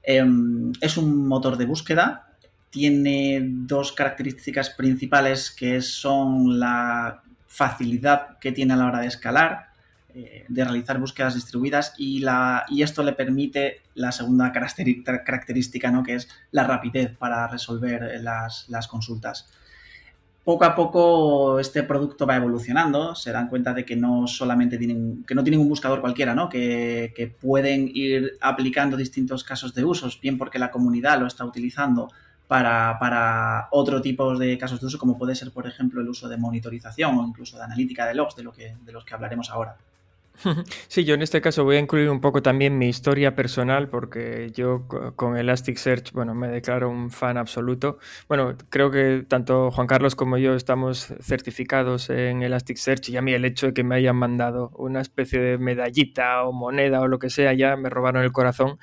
Em, 0.03 0.73
es 0.81 0.97
un 0.97 1.29
motor 1.29 1.59
de 1.59 1.65
búsqueda, 1.65 2.33
tiene 2.71 3.39
dos 3.41 3.93
características 3.93 4.71
principales 4.71 5.53
que 5.53 5.81
son 5.81 6.59
la 6.59 7.23
facilidad 7.47 8.41
que 8.41 8.51
tiene 8.51 8.75
a 8.75 8.77
la 8.77 8.87
hora 8.87 8.99
de 8.99 9.07
escalar, 9.07 9.69
eh, 10.13 10.45
de 10.49 10.65
realizar 10.65 10.99
búsquedas 10.99 11.37
distribuidas 11.37 11.95
y, 11.99 12.19
la, 12.19 12.65
y 12.69 12.83
esto 12.83 13.05
le 13.05 13.13
permite 13.13 13.83
la 13.95 14.11
segunda 14.11 14.51
característica, 14.51 15.89
¿no? 15.93 16.03
que 16.03 16.15
es 16.15 16.29
la 16.51 16.65
rapidez 16.65 17.17
para 17.17 17.47
resolver 17.47 18.21
las, 18.21 18.69
las 18.69 18.89
consultas 18.89 19.49
poco 20.47 20.65
a 20.65 20.77
poco 20.77 21.59
este 21.59 21.83
producto 21.83 22.25
va 22.25 22.37
evolucionando, 22.37 23.17
se 23.17 23.33
dan 23.33 23.49
cuenta 23.49 23.75
de 23.75 23.85
que 23.85 23.97
no 23.97 24.29
solamente 24.29 24.79
tienen, 24.79 25.25
que 25.25 25.35
no 25.35 25.43
tienen 25.43 25.59
un 25.59 25.69
buscador 25.69 26.01
cualquiera, 26.01 26.37
¿no? 26.37 26.49
Que, 26.49 27.35
pueden 27.41 27.91
ir 27.93 28.39
aplicando 28.41 28.97
distintos 28.97 29.43
casos 29.43 29.75
de 29.75 29.85
usos, 29.85 30.21
bien 30.21 30.39
porque 30.39 30.61
la 30.61 30.71
comunidad 30.71 31.19
lo 31.19 31.27
está 31.27 31.45
utilizando 31.45 32.13
para, 32.47 32.97
para 33.01 33.67
otro 33.73 34.01
tipo 34.01 34.39
de 34.39 34.57
casos 34.57 34.81
de 34.81 34.87
uso, 34.87 34.99
como 34.99 35.19
puede 35.19 35.35
ser, 35.35 35.51
por 35.51 35.67
ejemplo, 35.67 36.01
el 36.01 36.09
uso 36.09 36.29
de 36.29 36.37
monitorización 36.37 37.19
o 37.19 37.27
incluso 37.27 37.57
de 37.57 37.65
analítica 37.65 38.07
de 38.07 38.15
logs, 38.15 38.37
de, 38.37 38.45
lo 38.45 38.53
que, 38.53 38.77
de 38.85 38.93
los 38.93 39.05
que 39.05 39.15
hablaremos 39.15 39.51
ahora. 39.51 39.77
Sí, 40.89 41.05
yo 41.05 41.15
en 41.15 41.23
este 41.23 41.41
caso 41.41 41.65
voy 41.65 41.77
a 41.77 41.81
incluir 41.81 42.11
un 42.11 42.21
poco 42.21 42.43
también 42.43 42.79
mi 42.79 42.89
historia 42.89 43.35
personal 43.35 43.89
porque 43.89 44.51
yo 44.55 44.87
con 45.17 45.37
Elasticsearch, 45.37 46.13
bueno, 46.13 46.35
me 46.35 46.49
declaro 46.49 46.91
un 46.91 47.11
fan 47.11 47.37
absoluto. 47.37 47.99
Bueno, 48.29 48.57
creo 48.71 48.91
que 48.91 49.25
tanto 49.29 49.71
Juan 49.71 49.87
Carlos 49.87 50.15
como 50.15 50.39
yo 50.39 50.55
estamos 50.55 51.13
certificados 51.21 52.11
en 52.11 52.43
Elasticsearch 52.43 53.09
y 53.11 53.17
a 53.17 53.23
mí 53.23 53.33
el 53.33 53.45
hecho 53.45 53.67
de 53.69 53.75
que 53.75 53.85
me 53.85 53.97
hayan 53.97 54.17
mandado 54.17 54.71
una 54.77 55.01
especie 55.01 55.41
de 55.41 55.59
medallita 55.59 56.45
o 56.45 56.53
moneda 56.53 57.01
o 57.01 57.09
lo 57.09 57.19
que 57.19 57.31
sea 57.31 57.53
ya 57.55 57.77
me 57.77 57.91
robaron 57.91 58.23
el 58.23 58.33
corazón. 58.33 58.79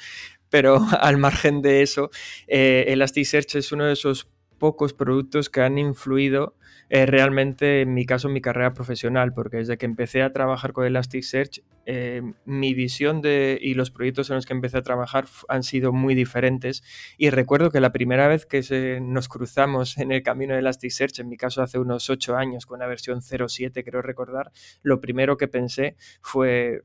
Pero 0.49 0.77
al 1.01 1.17
margen 1.17 1.61
de 1.61 1.81
eso, 1.81 2.09
eh, 2.47 2.85
Elasticsearch 2.89 3.55
es 3.55 3.71
uno 3.71 3.85
de 3.85 3.93
esos 3.93 4.29
pocos 4.59 4.93
productos 4.93 5.49
que 5.49 5.61
han 5.61 5.77
influido 5.77 6.55
eh, 6.89 7.05
realmente 7.05 7.81
en 7.81 7.93
mi 7.93 8.05
caso 8.05 8.29
mi 8.29 8.41
carrera 8.41 8.73
profesional, 8.73 9.33
porque 9.33 9.57
desde 9.57 9.77
que 9.77 9.85
empecé 9.85 10.21
a 10.21 10.31
trabajar 10.31 10.73
con 10.73 10.85
Elasticsearch, 10.85 11.61
eh, 11.85 12.21
mi 12.45 12.73
visión 12.73 13.21
de, 13.21 13.57
y 13.61 13.73
los 13.73 13.91
proyectos 13.91 14.29
en 14.29 14.37
los 14.37 14.45
que 14.45 14.53
empecé 14.53 14.77
a 14.77 14.81
trabajar 14.83 15.25
han 15.49 15.63
sido 15.63 15.91
muy 15.91 16.15
diferentes. 16.15 16.83
Y 17.17 17.29
recuerdo 17.29 17.71
que 17.71 17.81
la 17.81 17.91
primera 17.91 18.27
vez 18.27 18.45
que 18.45 18.63
se, 18.63 18.99
nos 19.01 19.27
cruzamos 19.27 19.97
en 19.97 20.11
el 20.11 20.23
camino 20.23 20.53
de 20.53 20.59
Elasticsearch, 20.59 21.19
en 21.19 21.29
mi 21.29 21.37
caso 21.37 21.61
hace 21.61 21.79
unos 21.79 22.09
ocho 22.09 22.35
años, 22.37 22.65
con 22.65 22.79
la 22.79 22.87
versión 22.87 23.21
07, 23.21 23.83
creo 23.83 24.01
recordar, 24.01 24.51
lo 24.81 25.01
primero 25.01 25.37
que 25.37 25.47
pensé 25.47 25.95
fue 26.21 26.83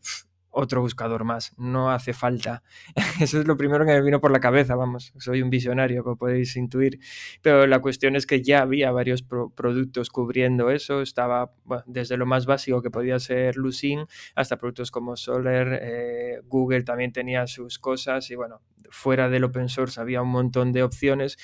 otro 0.59 0.81
buscador 0.81 1.25
más, 1.25 1.55
no 1.57 1.91
hace 1.91 2.13
falta. 2.13 2.63
Eso 3.21 3.41
es 3.41 3.47
lo 3.47 3.57
primero 3.57 3.87
que 3.87 3.93
me 3.93 4.03
vino 4.03 4.21
por 4.21 4.33
la 4.33 4.41
cabeza, 4.41 4.75
vamos, 4.75 5.13
soy 5.19 5.41
un 5.41 5.51
visionario, 5.51 6.03
como 6.03 6.17
podéis 6.17 6.57
intuir, 6.57 6.99
pero 7.43 7.67
la 7.67 7.81
cuestión 7.81 8.17
es 8.17 8.27
que 8.27 8.43
ya 8.43 8.63
había 8.63 8.91
varios 8.91 9.23
productos 9.23 10.11
cubriendo 10.11 10.71
eso, 10.71 11.01
estaba 11.01 11.53
desde 11.87 12.17
lo 12.17 12.27
más 12.27 12.47
básico 12.47 12.83
que 12.83 12.91
podía 12.91 13.19
ser 13.19 13.57
Lucene 13.57 14.07
hasta 14.35 14.59
productos 14.59 14.91
como 14.91 15.17
Solar, 15.17 15.79
eh, 15.81 16.41
Google 16.45 16.83
también 16.83 17.13
tenía 17.13 17.47
sus 17.47 17.79
cosas. 17.79 18.31
Y 18.31 18.35
bueno, 18.35 18.61
fuera 18.91 19.29
del 19.29 19.45
open 19.45 19.69
source 19.69 20.01
había 20.01 20.23
un 20.23 20.31
montón 20.31 20.73
de 20.73 20.83
opciones 20.83 21.39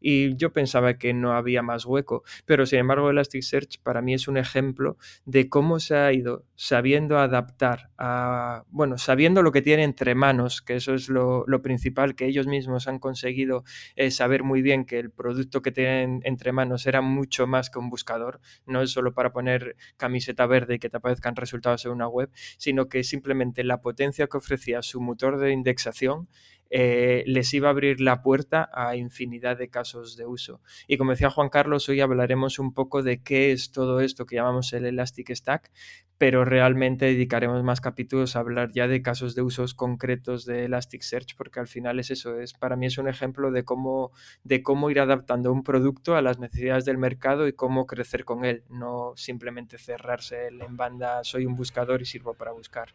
y 0.00 0.36
yo 0.36 0.52
pensaba 0.52 0.94
que 0.98 1.14
no 1.14 1.32
había 1.32 1.62
más 1.62 1.84
hueco, 1.84 2.22
pero 2.44 2.66
sin 2.66 2.80
embargo 2.80 3.10
Elasticsearch 3.10 3.80
para 3.82 4.02
mí 4.02 4.14
es 4.14 4.28
un 4.28 4.36
ejemplo 4.36 4.96
de 5.24 5.48
cómo 5.48 5.80
se 5.80 5.96
ha 5.96 6.12
ido 6.12 6.44
sabiendo 6.54 7.18
adaptar 7.18 7.90
a, 7.98 8.64
bueno, 8.70 8.98
sabiendo 8.98 9.42
lo 9.42 9.52
que 9.52 9.62
tiene 9.62 9.84
entre 9.84 10.14
manos, 10.14 10.62
que 10.62 10.76
eso 10.76 10.94
es 10.94 11.08
lo, 11.08 11.44
principal, 11.62 12.14
que 12.14 12.26
ellos 12.26 12.46
mismos 12.46 12.86
han 12.86 12.98
conseguido 12.98 13.64
eh, 13.96 14.10
saber 14.10 14.42
muy 14.42 14.62
bien 14.62 14.84
que 14.84 14.98
el 14.98 15.10
producto 15.10 15.62
que 15.62 15.72
tienen 15.72 16.20
entre 16.24 16.52
manos 16.52 16.86
era 16.86 17.00
mucho 17.00 17.46
más 17.46 17.70
que 17.70 17.78
un 17.78 17.88
buscador, 17.90 18.40
no 18.66 18.82
es 18.82 18.90
solo 18.90 19.14
para 19.14 19.32
poner 19.32 19.76
camiseta 19.96 20.46
verde 20.46 20.74
y 20.74 20.78
que 20.78 20.90
te 20.90 20.98
aparezcan 20.98 21.36
resultados 21.36 21.84
en 21.86 21.92
una 21.92 22.08
web, 22.08 22.30
sino 22.58 22.88
que 22.88 23.02
simplemente 23.04 23.64
la 23.64 23.80
potencia 23.80 24.26
que 24.26 24.36
ofrecía 24.36 24.82
su 24.82 25.00
motor 25.00 25.38
de 25.38 25.52
indexación 25.52 26.28
eh, 26.70 27.24
les 27.26 27.52
iba 27.54 27.68
a 27.68 27.70
abrir 27.70 28.00
la 28.00 28.22
puerta 28.22 28.70
a 28.72 28.96
infinidad 28.96 29.56
de 29.56 29.68
casos 29.68 30.16
de 30.16 30.26
uso. 30.26 30.60
Y 30.86 30.96
como 30.96 31.12
decía 31.12 31.30
Juan 31.30 31.48
Carlos, 31.48 31.88
hoy 31.88 32.00
hablaremos 32.00 32.58
un 32.58 32.72
poco 32.72 33.02
de 33.02 33.22
qué 33.22 33.52
es 33.52 33.72
todo 33.72 34.00
esto 34.00 34.26
que 34.26 34.36
llamamos 34.36 34.72
el 34.72 34.84
Elastic 34.86 35.30
Stack, 35.34 35.70
pero 36.18 36.44
realmente 36.44 37.06
dedicaremos 37.06 37.62
más 37.62 37.80
capítulos 37.80 38.36
a 38.36 38.40
hablar 38.40 38.70
ya 38.72 38.88
de 38.88 39.02
casos 39.02 39.34
de 39.34 39.42
usos 39.42 39.74
concretos 39.74 40.46
de 40.46 40.64
Elasticsearch, 40.64 41.36
porque 41.36 41.60
al 41.60 41.68
final 41.68 41.98
es 41.98 42.10
eso, 42.10 42.40
es 42.40 42.54
para 42.54 42.76
mí 42.76 42.86
es 42.86 42.98
un 42.98 43.08
ejemplo 43.08 43.50
de 43.50 43.64
cómo, 43.64 44.12
de 44.42 44.62
cómo 44.62 44.90
ir 44.90 45.00
adaptando 45.00 45.52
un 45.52 45.62
producto 45.62 46.16
a 46.16 46.22
las 46.22 46.38
necesidades 46.38 46.84
del 46.84 46.98
mercado 46.98 47.46
y 47.46 47.52
cómo 47.52 47.86
crecer 47.86 48.24
con 48.24 48.44
él, 48.44 48.62
no 48.70 49.12
simplemente 49.16 49.78
cerrarse 49.78 50.48
en 50.48 50.76
banda, 50.76 51.22
soy 51.22 51.44
un 51.44 51.54
buscador 51.54 52.00
y 52.00 52.06
sirvo 52.06 52.34
para 52.34 52.52
buscar 52.52 52.88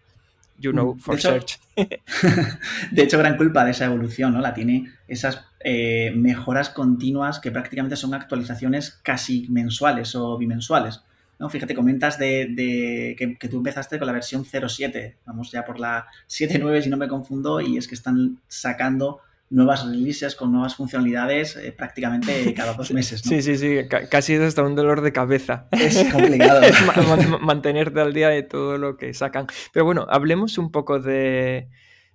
you 0.62 0.72
know, 0.72 0.96
for 0.98 1.15
de 1.15 1.22
search. 1.22 1.60
de 1.75 3.03
hecho, 3.03 3.18
gran 3.18 3.38
culpa 3.38 3.65
de 3.65 3.72
esa 3.72 3.86
evolución, 3.86 4.34
¿no? 4.34 4.39
La 4.39 4.53
tiene 4.53 4.91
esas 5.08 5.46
eh, 5.60 6.12
mejoras 6.15 6.70
continuas 6.70 7.39
que 7.39 7.51
prácticamente 7.51 7.96
son 7.96 8.13
actualizaciones 8.13 9.00
casi 9.03 9.48
mensuales 9.50 10.15
o 10.15 10.38
bimensuales. 10.38 11.01
¿no? 11.39 11.50
Fíjate, 11.50 11.74
comentas 11.74 12.20
de, 12.20 13.15
que, 13.18 13.38
que, 13.38 13.48
tú 13.48 13.58
empezaste 13.58 13.98
con 13.98 14.06
la 14.06 14.13
versión 14.13 14.46
07, 14.46 15.18
vamos 15.25 15.51
ya 15.51 15.65
por 15.65 15.80
la 15.80 16.06
7.9 16.30 16.82
si 16.84 16.89
no 16.89 16.98
me 16.98 17.08
confundo, 17.08 17.60
y 17.60 17.77
es 17.77 17.88
que 17.88 17.96
están 17.96 18.39
sacando 18.48 19.22
nuevas 19.51 19.86
releases 19.86 20.36
con 20.36 20.51
nuevas 20.51 20.75
funcionalidades 20.75 21.58
eh, 21.58 21.72
prácticamente 21.74 22.53
cada 22.55 22.74
dos 22.74 22.91
meses. 22.91 23.22
Sí, 23.22 23.41
sí, 23.41 23.58
sí, 23.58 23.79
casi 24.10 24.34
es 24.34 24.41
hasta 24.41 24.63
un 24.63 24.75
dolor 24.75 25.01
de 25.01 25.12
cabeza. 25.12 25.67
Es 25.72 26.03
complicado. 26.12 26.62
mantenerte 27.41 28.00
al 28.00 28.13
día 28.13 28.29
de 28.29 28.43
todo 28.43 28.77
lo 28.77 28.98
que 28.98 29.13
sacan. 29.13 29.48
Pero 29.72 29.86
bueno, 29.86 30.08
hablemos 30.10 30.58
un 30.58 30.72
poco 30.72 31.00
de, 31.00 31.70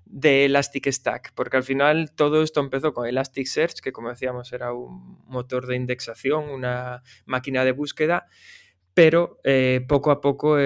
de 0.07 0.47
Elastic 0.47 0.91
Stack, 0.91 1.33
porque 1.35 1.59
al 1.59 1.63
final 1.63 2.11
todo 2.11 2.43
esto 2.43 2.61
empezó 2.61 2.95
con 2.95 3.07
Elasticsearch, 3.07 3.81
que 3.81 3.93
como 3.93 4.09
decíamos 4.09 4.53
era 4.53 4.73
un 4.73 5.19
motor 5.27 5.67
de 5.67 5.77
indexación, 5.77 6.49
una 6.49 7.03
máquina 7.27 7.65
de 7.65 7.73
búsqueda 7.73 8.27
pero 8.97 9.39
eh, 9.45 9.85
poco 9.87 10.11
a 10.11 10.23
poco 10.23 10.57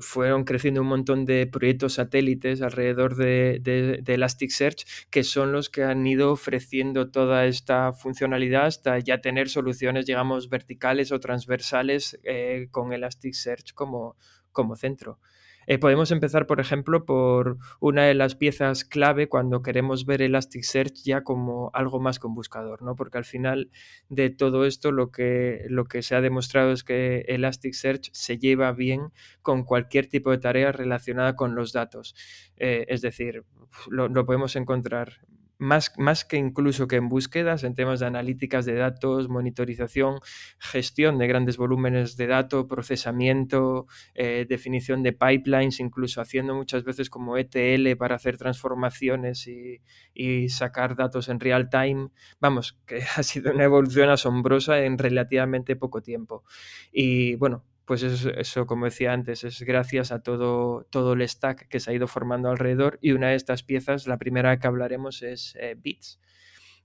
fueron 0.00 0.42
creciendo 0.42 0.80
un 0.80 0.88
montón 0.88 1.24
de 1.24 1.46
proyectos 1.46 1.92
satélites 1.92 2.60
alrededor 2.60 3.14
de, 3.14 4.02
Elasticsearch 4.04 4.84
que 5.10 5.22
son 5.22 5.52
los 5.52 5.70
que 5.70 5.84
han 5.84 6.04
ido 6.04 6.32
ofreciendo 6.32 7.12
toda 7.12 7.46
esta 7.46 7.92
funcionalidad 7.92 8.66
hasta 8.66 8.98
ya 8.98 9.20
tener 9.20 9.48
soluciones, 9.48 10.06
digamos, 10.06 10.48
verticales 10.48 11.12
o 11.12 11.20
transversales 11.20 12.18
eh, 12.24 12.66
con 12.72 12.92
Elasticsearch 12.92 13.74
como, 13.74 14.16
como 14.50 14.74
centro. 14.74 15.20
Eh, 15.66 15.78
podemos 15.78 16.10
empezar, 16.10 16.46
por 16.46 16.60
ejemplo, 16.60 17.04
por 17.04 17.58
una 17.80 18.04
de 18.04 18.14
las 18.14 18.34
piezas 18.34 18.84
clave 18.84 19.28
cuando 19.28 19.62
queremos 19.62 20.06
ver 20.06 20.22
Elasticsearch 20.22 21.02
ya 21.04 21.22
como 21.22 21.70
algo 21.74 22.00
más 22.00 22.18
que 22.18 22.26
un 22.26 22.34
buscador, 22.34 22.82
¿no? 22.82 22.96
Porque 22.96 23.18
al 23.18 23.24
final 23.24 23.70
de 24.08 24.30
todo 24.30 24.66
esto 24.66 24.92
lo 24.92 25.10
que, 25.10 25.64
lo 25.68 25.84
que 25.84 26.02
se 26.02 26.14
ha 26.14 26.20
demostrado 26.20 26.72
es 26.72 26.84
que 26.84 27.24
Elasticsearch 27.28 28.10
se 28.12 28.38
lleva 28.38 28.72
bien 28.72 29.12
con 29.42 29.64
cualquier 29.64 30.06
tipo 30.06 30.30
de 30.30 30.38
tarea 30.38 30.72
relacionada 30.72 31.36
con 31.36 31.54
los 31.54 31.72
datos. 31.72 32.14
Eh, 32.56 32.84
es 32.88 33.02
decir, 33.02 33.44
lo 33.88 34.26
podemos 34.26 34.56
encontrar 34.56 35.20
más, 35.62 35.92
más 35.96 36.24
que 36.24 36.36
incluso 36.36 36.88
que 36.88 36.96
en 36.96 37.08
búsquedas, 37.08 37.62
en 37.62 37.74
temas 37.74 38.00
de 38.00 38.06
analíticas 38.06 38.66
de 38.66 38.74
datos, 38.74 39.28
monitorización, 39.28 40.18
gestión 40.58 41.18
de 41.18 41.28
grandes 41.28 41.56
volúmenes 41.56 42.16
de 42.16 42.26
datos, 42.26 42.66
procesamiento, 42.66 43.86
eh, 44.14 44.44
definición 44.48 45.04
de 45.04 45.12
pipelines, 45.12 45.78
incluso 45.78 46.20
haciendo 46.20 46.54
muchas 46.54 46.82
veces 46.82 47.08
como 47.08 47.36
ETL 47.36 47.96
para 47.96 48.16
hacer 48.16 48.36
transformaciones 48.36 49.46
y, 49.46 49.80
y 50.12 50.48
sacar 50.48 50.96
datos 50.96 51.28
en 51.28 51.38
real 51.38 51.70
time. 51.70 52.08
Vamos, 52.40 52.76
que 52.86 53.02
ha 53.16 53.22
sido 53.22 53.52
una 53.52 53.64
evolución 53.64 54.10
asombrosa 54.10 54.80
en 54.80 54.98
relativamente 54.98 55.76
poco 55.76 56.02
tiempo. 56.02 56.42
Y 56.90 57.36
bueno, 57.36 57.64
pues 57.84 58.02
eso, 58.02 58.66
como 58.66 58.84
decía 58.84 59.12
antes, 59.12 59.44
es 59.44 59.62
gracias 59.62 60.12
a 60.12 60.22
todo, 60.22 60.86
todo 60.90 61.14
el 61.14 61.28
stack 61.28 61.68
que 61.68 61.80
se 61.80 61.90
ha 61.90 61.94
ido 61.94 62.06
formando 62.06 62.48
alrededor 62.48 62.98
y 63.02 63.12
una 63.12 63.28
de 63.28 63.34
estas 63.34 63.62
piezas, 63.62 64.06
la 64.06 64.18
primera 64.18 64.58
que 64.58 64.66
hablaremos 64.66 65.22
es 65.22 65.56
eh, 65.60 65.76
Bits, 65.76 66.20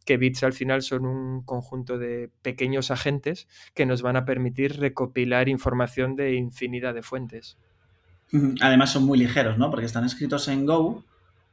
que 0.05 0.17
Bits 0.17 0.43
al 0.43 0.53
final 0.53 0.81
son 0.81 1.05
un 1.05 1.43
conjunto 1.43 1.97
de 1.97 2.31
pequeños 2.41 2.89
agentes 2.89 3.47
que 3.75 3.85
nos 3.85 4.01
van 4.01 4.15
a 4.15 4.25
permitir 4.25 4.79
recopilar 4.79 5.49
información 5.49 6.15
de 6.15 6.33
infinidad 6.35 6.93
de 6.95 7.03
fuentes. 7.03 7.57
Además 8.61 8.91
son 8.91 9.05
muy 9.05 9.17
ligeros, 9.17 9.57
¿no? 9.57 9.69
Porque 9.69 9.85
están 9.85 10.03
escritos 10.03 10.47
en 10.47 10.65
Go, 10.65 11.05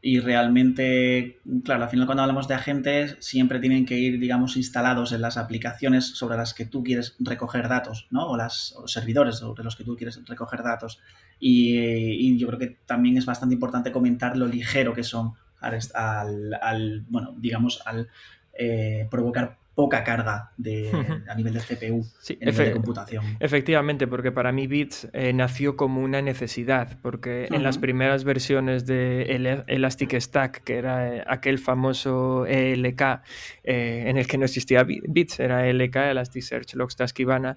y 0.07 0.21
realmente, 0.21 1.41
claro, 1.65 1.85
al 1.85 1.89
final 1.89 2.05
cuando 2.05 2.21
hablamos 2.21 2.47
de 2.47 2.53
agentes 2.53 3.17
siempre 3.21 3.59
tienen 3.59 3.87
que 3.87 3.97
ir, 3.97 4.21
digamos, 4.21 4.55
instalados 4.59 5.13
en 5.13 5.23
las 5.23 5.39
aplicaciones 5.39 6.05
sobre 6.05 6.37
las 6.37 6.53
que 6.53 6.67
tú 6.67 6.85
quieres 6.85 7.17
recoger 7.21 7.71
datos, 7.71 8.07
¿no? 8.11 8.27
O, 8.27 8.37
las, 8.37 8.77
los 8.79 8.93
servidores 8.93 9.37
sobre 9.37 9.65
los 9.65 9.77
que 9.77 9.85
tú 9.85 9.97
quieres 9.97 10.21
recoger 10.27 10.63
datos. 10.63 11.01
Y, 11.41 12.37
yo 12.37 12.49
creo 12.49 12.59
que 12.59 12.77
también 12.85 13.17
es 13.17 13.25
bastante 13.25 13.55
importante 13.55 13.93
comentar 13.93 14.37
lo 14.37 14.47
ligero 14.47 14.93
que 14.93 15.05
son 15.05 15.33
al, 15.59 17.07
bueno, 17.09 17.35
digamos, 17.39 17.81
al 17.87 18.09
eh, 18.53 19.09
provocar 19.11 19.57
poca 19.75 20.05
carga 20.05 20.53
de, 20.57 20.91
a 21.29 21.35
nivel 21.35 21.55
de 21.55 21.61
CPU 21.61 22.07
en 22.29 22.55
de 22.55 22.73
computación. 22.73 23.25
Efectivamente, 23.41 24.07
porque 24.07 24.33
para 24.33 24.53
mí 24.53 24.67
Bits 24.67 25.09
eh, 25.13 25.33
nació 25.33 25.77
como 25.77 26.01
una 26.01 26.23
necesidad, 26.23 26.99
porque 27.03 27.49
en 27.51 27.63
las 27.63 27.79
primeras 27.79 28.25
versiones 28.25 28.87
de 28.87 29.65
Elastic 29.67 30.19
Stack, 30.21 30.63
que 30.63 30.77
era 30.77 31.17
eh, 31.17 31.25
aquel 31.27 31.59
famoso 31.59 32.47
ELK 32.47 33.23
eh, 33.65 34.05
en 34.07 34.17
el 34.17 34.27
que 34.27 34.39
no 34.39 34.45
existía 34.45 34.85
Bits, 34.85 35.41
era 35.41 35.69
ELK, 35.69 35.97
Elasticsearch, 35.97 36.75
Logstash, 36.75 37.13
Kibana, 37.13 37.57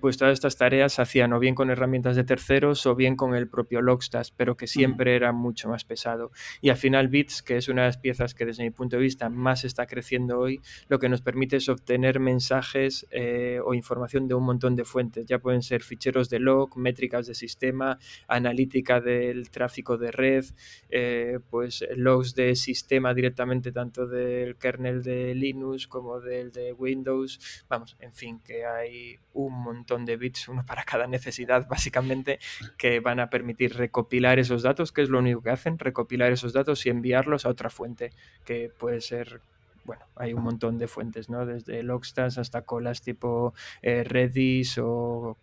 pues 0.00 0.16
todas 0.18 0.32
estas 0.32 0.56
tareas 0.56 0.94
se 0.94 1.02
hacían 1.02 1.32
o 1.32 1.38
bien 1.38 1.54
con 1.54 1.70
herramientas 1.70 2.16
de 2.16 2.24
terceros 2.24 2.84
o 2.86 2.94
bien 2.94 3.16
con 3.16 3.34
el 3.34 3.48
propio 3.48 3.80
Logstash, 3.80 4.30
pero 4.36 4.56
que 4.56 4.66
siempre 4.66 5.14
era 5.14 5.32
mucho 5.32 5.68
más 5.68 5.84
pesado. 5.84 6.32
Y 6.60 6.70
al 6.70 6.76
final 6.76 7.08
Bits, 7.08 7.42
que 7.42 7.56
es 7.56 7.68
una 7.68 7.82
de 7.82 7.88
las 7.88 7.98
piezas 7.98 8.34
que 8.34 8.44
desde 8.44 8.64
mi 8.64 8.70
punto 8.70 8.96
de 8.96 9.02
vista 9.02 9.28
más 9.28 9.64
está 9.64 9.86
creciendo 9.86 10.38
hoy, 10.38 10.60
lo 10.88 10.98
que 10.98 11.08
nos 11.08 11.22
permite 11.22 11.43
es 11.52 11.68
obtener 11.68 12.20
mensajes 12.20 13.06
eh, 13.10 13.60
o 13.64 13.74
información 13.74 14.26
de 14.28 14.34
un 14.34 14.44
montón 14.44 14.74
de 14.76 14.84
fuentes. 14.84 15.26
Ya 15.26 15.38
pueden 15.38 15.62
ser 15.62 15.82
ficheros 15.82 16.30
de 16.30 16.38
log, 16.38 16.76
métricas 16.76 17.26
de 17.26 17.34
sistema, 17.34 17.98
analítica 18.28 19.00
del 19.00 19.50
tráfico 19.50 19.98
de 19.98 20.10
red, 20.10 20.44
eh, 20.90 21.38
pues 21.50 21.84
logs 21.96 22.34
de 22.34 22.54
sistema 22.56 23.14
directamente 23.14 23.72
tanto 23.72 24.06
del 24.06 24.56
kernel 24.56 25.02
de 25.02 25.34
Linux 25.34 25.86
como 25.86 26.20
del 26.20 26.52
de 26.52 26.72
Windows. 26.72 27.64
Vamos, 27.68 27.96
en 28.00 28.12
fin, 28.12 28.40
que 28.40 28.64
hay 28.64 29.18
un 29.34 29.52
montón 29.52 30.04
de 30.04 30.16
bits, 30.16 30.48
uno 30.48 30.64
para 30.64 30.84
cada 30.84 31.06
necesidad 31.06 31.66
básicamente, 31.68 32.38
que 32.78 33.00
van 33.00 33.20
a 33.20 33.30
permitir 33.30 33.74
recopilar 33.74 34.38
esos 34.38 34.62
datos, 34.62 34.92
que 34.92 35.02
es 35.02 35.08
lo 35.08 35.18
único 35.18 35.42
que 35.42 35.50
hacen, 35.50 35.78
recopilar 35.78 36.32
esos 36.32 36.52
datos 36.52 36.86
y 36.86 36.90
enviarlos 36.90 37.44
a 37.44 37.48
otra 37.48 37.70
fuente, 37.70 38.10
que 38.44 38.70
puede 38.78 39.00
ser 39.00 39.40
bueno, 39.84 40.04
hay 40.16 40.32
un 40.32 40.42
montón 40.42 40.78
de 40.78 40.88
fuentes, 40.88 41.28
¿no? 41.28 41.46
Desde 41.46 41.82
Logstash 41.82 42.38
hasta 42.38 42.62
colas 42.62 43.02
tipo 43.02 43.54
eh, 43.82 44.04
Redis 44.04 44.78
o, 44.78 45.38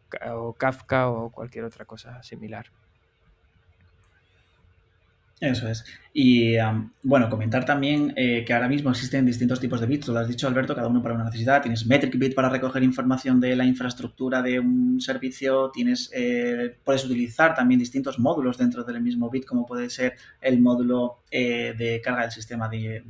Kafka 0.58 1.10
o 1.10 1.32
cualquier 1.32 1.66
otra 1.66 1.86
cosa 1.86 2.22
similar. 2.24 2.68
Eso 5.40 5.68
es. 5.68 5.84
Y 6.14 6.54
bueno, 7.02 7.28
comentar 7.28 7.66
también 7.66 8.14
eh, 8.16 8.46
que 8.46 8.54
ahora 8.54 8.68
mismo 8.68 8.92
existen 8.92 9.26
distintos 9.26 9.60
tipos 9.60 9.82
de 9.82 9.88
bits, 9.88 10.08
lo 10.10 10.20
has 10.20 10.28
dicho 10.28 10.48
Alberto, 10.48 10.76
cada 10.76 10.88
uno 10.88 11.02
para 11.02 11.16
una 11.16 11.24
necesidad. 11.24 11.64
Tienes 11.64 11.88
Metric 11.88 12.16
Bit 12.16 12.36
para 12.36 12.48
recoger 12.48 12.84
información 12.84 13.40
de 13.40 13.56
la 13.56 13.66
infraestructura 13.66 14.44
de 14.44 14.60
un 14.60 15.02
servicio, 15.02 15.72
tienes, 15.72 16.12
eh, 16.14 16.78
puedes 16.84 17.04
utilizar 17.06 17.56
también 17.56 17.80
distintos 17.80 18.20
módulos 18.20 18.60
dentro 18.60 18.84
del 18.84 19.02
mismo 19.02 19.32
bit, 19.32 19.46
como 19.46 19.66
puede 19.66 19.90
ser 19.90 20.14
el 20.42 20.62
módulo 20.62 21.24
de 21.32 22.02
carga 22.04 22.22
del 22.22 22.32
sistema 22.32 22.70
de 22.70 23.02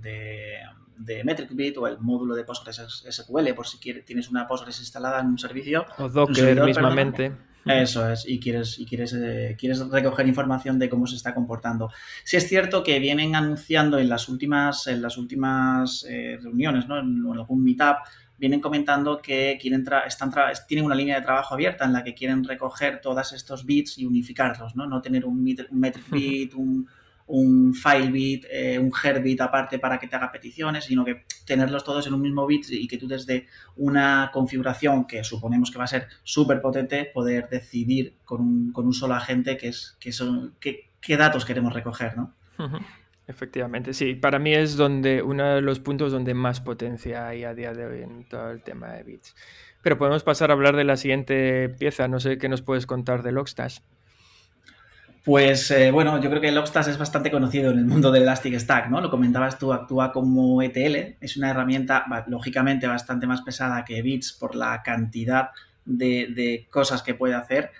MetricBit 1.23 1.77
o 1.77 1.87
el 1.87 1.99
módulo 1.99 2.35
de 2.35 2.43
Postgres 2.43 3.03
SQL 3.09 3.53
por 3.53 3.67
si 3.67 3.77
quieres, 3.77 4.05
tienes 4.05 4.29
una 4.29 4.47
Postgres 4.47 4.79
instalada 4.79 5.19
en 5.19 5.27
un 5.27 5.37
servicio. 5.37 5.85
O 5.97 6.09
Docker 6.09 6.63
mismamente. 6.63 7.31
Eso 7.65 8.09
es, 8.09 8.27
y 8.27 8.39
quieres, 8.39 8.79
y 8.79 8.85
quieres, 8.85 9.13
eh, 9.13 9.55
quieres 9.59 9.87
recoger 9.87 10.27
información 10.27 10.79
de 10.79 10.89
cómo 10.89 11.05
se 11.05 11.15
está 11.15 11.33
comportando. 11.33 11.89
Sí 12.23 12.37
es 12.37 12.47
cierto 12.47 12.83
que 12.83 12.97
vienen 12.99 13.35
anunciando 13.35 13.99
en 13.99 14.09
las 14.09 14.29
últimas, 14.29 14.87
en 14.87 15.01
las 15.01 15.17
últimas 15.17 16.05
eh, 16.09 16.39
reuniones, 16.41 16.87
¿no? 16.87 16.99
en, 16.99 17.23
algún 17.31 17.63
meetup, 17.63 17.97
vienen 18.37 18.59
comentando 18.59 19.21
que 19.21 19.59
quieren 19.61 19.85
están 20.07 20.33
tienen 20.67 20.85
una 20.85 20.95
línea 20.95 21.17
de 21.17 21.21
trabajo 21.21 21.53
abierta 21.53 21.85
en 21.85 21.93
la 21.93 22.03
que 22.03 22.15
quieren 22.15 22.43
recoger 22.43 22.99
todos 22.99 23.33
estos 23.33 23.65
bits 23.67 23.99
y 23.99 24.05
unificarlos, 24.05 24.75
¿no? 24.75 24.87
No 24.87 24.99
tener 24.99 25.25
un, 25.25 25.43
metric 25.43 26.09
bit, 26.09 26.55
un, 26.55 26.87
un 27.31 27.73
file 27.73 28.11
bit, 28.11 28.45
eh, 28.51 28.77
un 28.77 28.91
bit 29.23 29.41
aparte 29.41 29.79
para 29.79 29.97
que 29.97 30.07
te 30.07 30.15
haga 30.15 30.31
peticiones, 30.31 30.85
sino 30.85 31.05
que 31.05 31.23
tenerlos 31.45 31.83
todos 31.83 32.05
en 32.07 32.13
un 32.13 32.21
mismo 32.21 32.45
bit 32.45 32.65
y 32.69 32.87
que 32.87 32.97
tú 32.97 33.07
desde 33.07 33.47
una 33.77 34.29
configuración 34.33 35.05
que 35.05 35.23
suponemos 35.23 35.71
que 35.71 35.77
va 35.77 35.85
a 35.85 35.87
ser 35.87 36.07
súper 36.23 36.61
potente, 36.61 37.09
poder 37.13 37.47
decidir 37.49 38.15
con 38.25 38.41
un, 38.41 38.71
con 38.73 38.85
un, 38.85 38.93
solo 38.93 39.15
agente 39.15 39.57
qué, 39.57 39.69
es, 39.69 39.95
qué, 39.99 40.11
son, 40.11 40.55
datos 41.17 41.45
queremos 41.45 41.73
recoger, 41.73 42.17
¿no? 42.17 42.33
Efectivamente, 43.27 43.93
sí. 43.93 44.13
Para 44.13 44.37
mí 44.37 44.53
es 44.53 44.75
donde 44.75 45.21
uno 45.23 45.55
de 45.55 45.61
los 45.61 45.79
puntos 45.79 46.11
donde 46.11 46.33
más 46.33 46.59
potencia 46.59 47.29
hay 47.29 47.45
a 47.45 47.53
día 47.53 47.73
de 47.73 47.85
hoy 47.85 48.01
en 48.01 48.27
todo 48.27 48.51
el 48.51 48.61
tema 48.61 48.91
de 48.91 49.03
bits. 49.03 49.35
Pero 49.81 49.97
podemos 49.97 50.23
pasar 50.23 50.51
a 50.51 50.53
hablar 50.53 50.75
de 50.75 50.83
la 50.83 50.97
siguiente 50.97 51.69
pieza. 51.69 52.09
No 52.09 52.19
sé 52.19 52.37
qué 52.37 52.49
nos 52.49 52.61
puedes 52.61 52.85
contar 52.85 53.23
de 53.23 53.31
Logstash. 53.31 53.79
Pues 55.23 55.69
eh, 55.69 55.91
bueno, 55.91 56.19
yo 56.19 56.29
creo 56.29 56.41
que 56.41 56.51
Logstash 56.51 56.89
es 56.89 56.97
bastante 56.97 57.29
conocido 57.29 57.69
en 57.71 57.77
el 57.77 57.85
mundo 57.85 58.11
del 58.11 58.23
Elastic 58.23 58.57
Stack, 58.57 58.89
¿no? 58.89 59.01
Lo 59.01 59.11
comentabas 59.11 59.59
tú, 59.59 59.71
actúa 59.71 60.11
como 60.11 60.63
ETL, 60.63 61.17
es 61.21 61.37
una 61.37 61.51
herramienta 61.51 62.05
lógicamente 62.27 62.87
bastante 62.87 63.27
más 63.27 63.41
pesada 63.41 63.85
que 63.85 64.01
Bits 64.01 64.33
por 64.33 64.55
la 64.55 64.81
cantidad 64.81 65.51
de, 65.85 66.67
cosas 66.71 67.03
que 67.03 67.13
puede 67.13 67.35
hacer. 67.35 67.71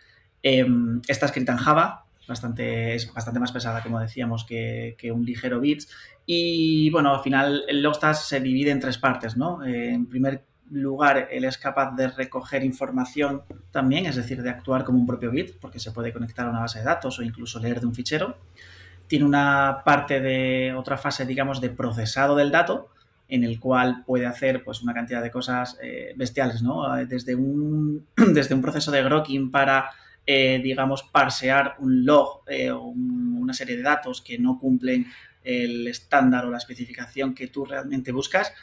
Em, 0.44 1.02
está 1.08 1.26
escrita 1.26 1.54
en 1.54 1.58
Java, 1.58 2.06
bastante, 2.28 2.94
es 2.94 3.12
bastante 3.12 3.40
más 3.40 3.52
pesada, 3.52 3.82
como 3.82 4.00
decíamos, 4.00 4.46
que, 4.46 4.96
un 5.12 5.26
ligero 5.26 5.60
bits. 5.60 5.90
Y 6.28 6.92
bueno, 6.92 7.16
al 7.16 7.22
final 7.22 7.64
el 7.68 7.82
Logstash 7.82 8.18
se 8.18 8.40
divide 8.40 8.70
en 8.70 8.80
tres 8.80 9.00
partes, 9.00 9.36
¿no? 9.36 9.64
Eh, 9.64 9.94
en 9.94 10.06
primer 10.06 10.44
lugar, 10.72 11.28
él 11.32 11.44
es 11.46 11.58
capaz 11.58 11.96
de 11.96 12.08
recoger 12.08 12.64
información 12.64 13.44
también, 13.72 14.06
es 14.06 14.16
decir, 14.16 14.42
de 14.42 14.50
actuar 14.50 14.84
como 14.84 15.00
un 15.00 15.06
propio 15.06 15.32
bit, 15.32 15.58
porque 15.60 15.80
se 15.80 15.92
puede 15.92 16.14
conectar 16.14 16.48
a 16.48 16.50
una 16.50 16.62
base 16.62 16.80
de 16.80 16.86
datos 16.86 17.20
o 17.20 17.24
incluso 17.24 17.60
leer 17.60 17.80
de 17.80 17.88
un 17.88 17.94
fichero. 17.94 18.38
Tiene 19.08 19.26
una 19.26 19.82
parte 19.84 20.22
de 20.22 20.74
otra 20.74 20.98
fase, 20.98 21.26
digamos, 21.26 21.60
de 21.62 21.70
procesado 21.70 22.36
del 22.36 22.52
dato, 22.52 22.90
en 23.28 23.44
el 23.44 23.60
cual 23.60 24.04
puede 24.06 24.26
hacer 24.26 24.64
pues 24.64 24.82
una 24.82 24.94
cantidad 24.94 25.22
de 25.22 25.32
cosas 25.32 25.78
eh, 25.82 26.14
bestiales, 26.16 26.62
¿no? 26.62 26.96
Desde 27.06 27.36
un, 27.36 28.08
desde 28.34 28.56
un 28.56 28.62
proceso 28.62 28.92
de 28.92 29.04
grokking 29.04 29.52
para 29.52 29.92
eh, 30.28 30.62
digamos, 30.64 31.02
parsear 31.02 31.76
un 31.80 32.06
log 32.06 32.44
eh, 32.48 32.70
o 32.70 32.84
una 32.84 33.54
serie 33.54 33.76
de 33.76 33.82
datos 33.82 34.22
que 34.22 34.38
no 34.38 34.60
cumplen 34.60 35.08
el 35.44 35.88
estándar 35.88 36.46
o 36.46 36.52
la 36.52 36.60
especificación 36.60 37.34
que 37.34 37.48
tú 37.48 37.66
realmente 37.66 38.12
buscas, 38.12 38.54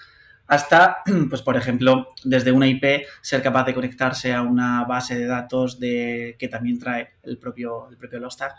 hasta, 0.48 0.98
pues 1.30 1.42
por 1.42 1.56
ejemplo, 1.56 2.14
desde 2.24 2.50
una 2.50 2.66
IP 2.66 3.06
ser 3.20 3.42
capaz 3.42 3.64
de 3.64 3.74
conectarse 3.74 4.34
a 4.34 4.42
una 4.42 4.84
base 4.84 5.16
de 5.16 5.26
datos 5.26 5.78
de, 5.78 6.36
que 6.38 6.48
también 6.48 6.78
trae 6.78 7.10
el 7.22 7.38
propio, 7.38 7.88
el 7.90 7.96
propio 7.96 8.18
Logstash 8.18 8.52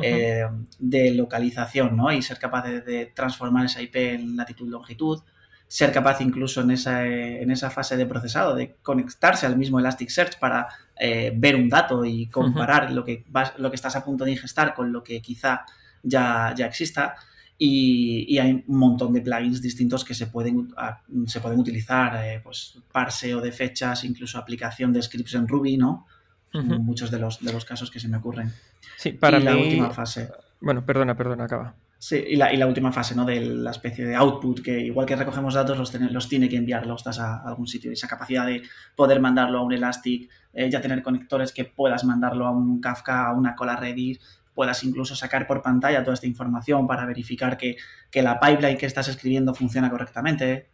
eh, 0.00 0.46
de 0.78 1.14
localización, 1.14 1.96
¿no? 1.96 2.10
Y 2.10 2.22
ser 2.22 2.38
capaz 2.38 2.62
de, 2.62 2.80
de 2.80 3.06
transformar 3.06 3.66
esa 3.66 3.82
IP 3.82 3.96
en 3.96 4.36
latitud-longitud, 4.36 5.22
ser 5.72 5.90
capaz 5.90 6.20
incluso 6.20 6.60
en 6.60 6.70
esa, 6.70 7.06
en 7.06 7.50
esa 7.50 7.70
fase 7.70 7.96
de 7.96 8.04
procesado 8.04 8.54
de 8.54 8.76
conectarse 8.82 9.46
al 9.46 9.56
mismo 9.56 9.80
Elasticsearch 9.80 10.38
para 10.38 10.68
eh, 11.00 11.32
ver 11.34 11.56
un 11.56 11.70
dato 11.70 12.04
y 12.04 12.26
comparar 12.26 12.92
lo, 12.92 13.04
que 13.06 13.24
vas, 13.28 13.54
lo 13.56 13.70
que 13.70 13.76
estás 13.76 13.96
a 13.96 14.04
punto 14.04 14.26
de 14.26 14.32
ingestar 14.32 14.74
con 14.74 14.92
lo 14.92 15.02
que 15.02 15.22
quizá 15.22 15.64
ya, 16.02 16.52
ya 16.54 16.66
exista. 16.66 17.16
Y, 17.64 18.38
hay 18.38 18.64
un 18.66 18.76
montón 18.76 19.12
de 19.12 19.20
plugins 19.20 19.62
distintos 19.62 20.04
que 20.04 20.14
se 20.14 20.26
pueden, 20.26 20.74
se 21.26 21.40
pueden 21.40 21.60
utilizar, 21.60 22.24
eh, 22.24 22.40
pues 22.42 22.78
parseo 22.90 23.40
de 23.40 23.52
fechas, 23.52 24.02
incluso 24.02 24.36
aplicación 24.36 24.92
de 24.92 25.00
scripts 25.00 25.34
en 25.34 25.46
Ruby, 25.46 25.76
¿no? 25.76 26.06
Muchos 26.52 27.12
de 27.12 27.20
los, 27.20 27.40
de 27.40 27.52
los 27.52 27.64
casos 27.64 27.88
que 27.90 28.00
se 28.00 28.08
me 28.08 28.16
ocurren. 28.16 28.52
Sí, 28.96 29.12
para 29.12 29.38
la 29.38 29.56
última 29.56 29.90
fase. 29.90 30.28
Bueno, 30.60 30.84
perdona, 30.84 31.16
perdona, 31.16 31.44
acaba. 31.44 31.76
Sí, 31.98 32.16
y 32.30 32.34
la, 32.34 32.52
y 32.52 32.56
la, 32.56 32.66
última 32.66 32.90
fase, 32.90 33.14
¿no? 33.14 33.24
De 33.24 33.40
la 33.40 33.70
especie 33.70 34.04
de 34.04 34.16
output, 34.16 34.60
que 34.60 34.80
igual 34.80 35.06
que 35.06 35.14
recogemos 35.14 35.54
datos, 35.54 35.78
los, 35.78 35.94
los 35.94 36.28
tiene 36.28 36.48
que 36.48 36.56
enviar 36.56 36.84
los 36.84 37.06
a, 37.06 37.36
a, 37.36 37.48
algún 37.48 37.68
sitio. 37.68 37.92
Esa 37.92 38.08
capacidad 38.08 38.44
de 38.44 38.62
poder 38.96 39.20
mandarlo 39.20 39.60
a 39.60 39.62
un 39.62 39.72
Elastic, 39.72 40.28
eh, 40.52 40.68
ya 40.68 40.80
tener 40.80 41.00
conectores 41.00 41.52
que 41.52 41.64
puedas 41.64 42.04
mandarlo 42.04 42.44
a 42.46 42.50
un 42.50 42.80
Kafka, 42.80 43.28
a 43.28 43.32
una 43.32 43.54
cola 43.54 43.76
Redis, 43.76 44.18
puedas 44.54 44.82
incluso 44.84 45.14
sacar 45.14 45.46
por 45.46 45.62
pantalla 45.62 46.02
toda 46.02 46.14
esta 46.14 46.26
información 46.26 46.86
para 46.86 47.06
verificar 47.06 47.56
que, 47.56 47.76
que 48.10 48.22
la 48.22 48.40
pipeline 48.40 48.78
que 48.78 48.86
estás 48.86 49.08
escribiendo 49.08 49.54
funciona 49.54 49.90
correctamente. 49.90 50.71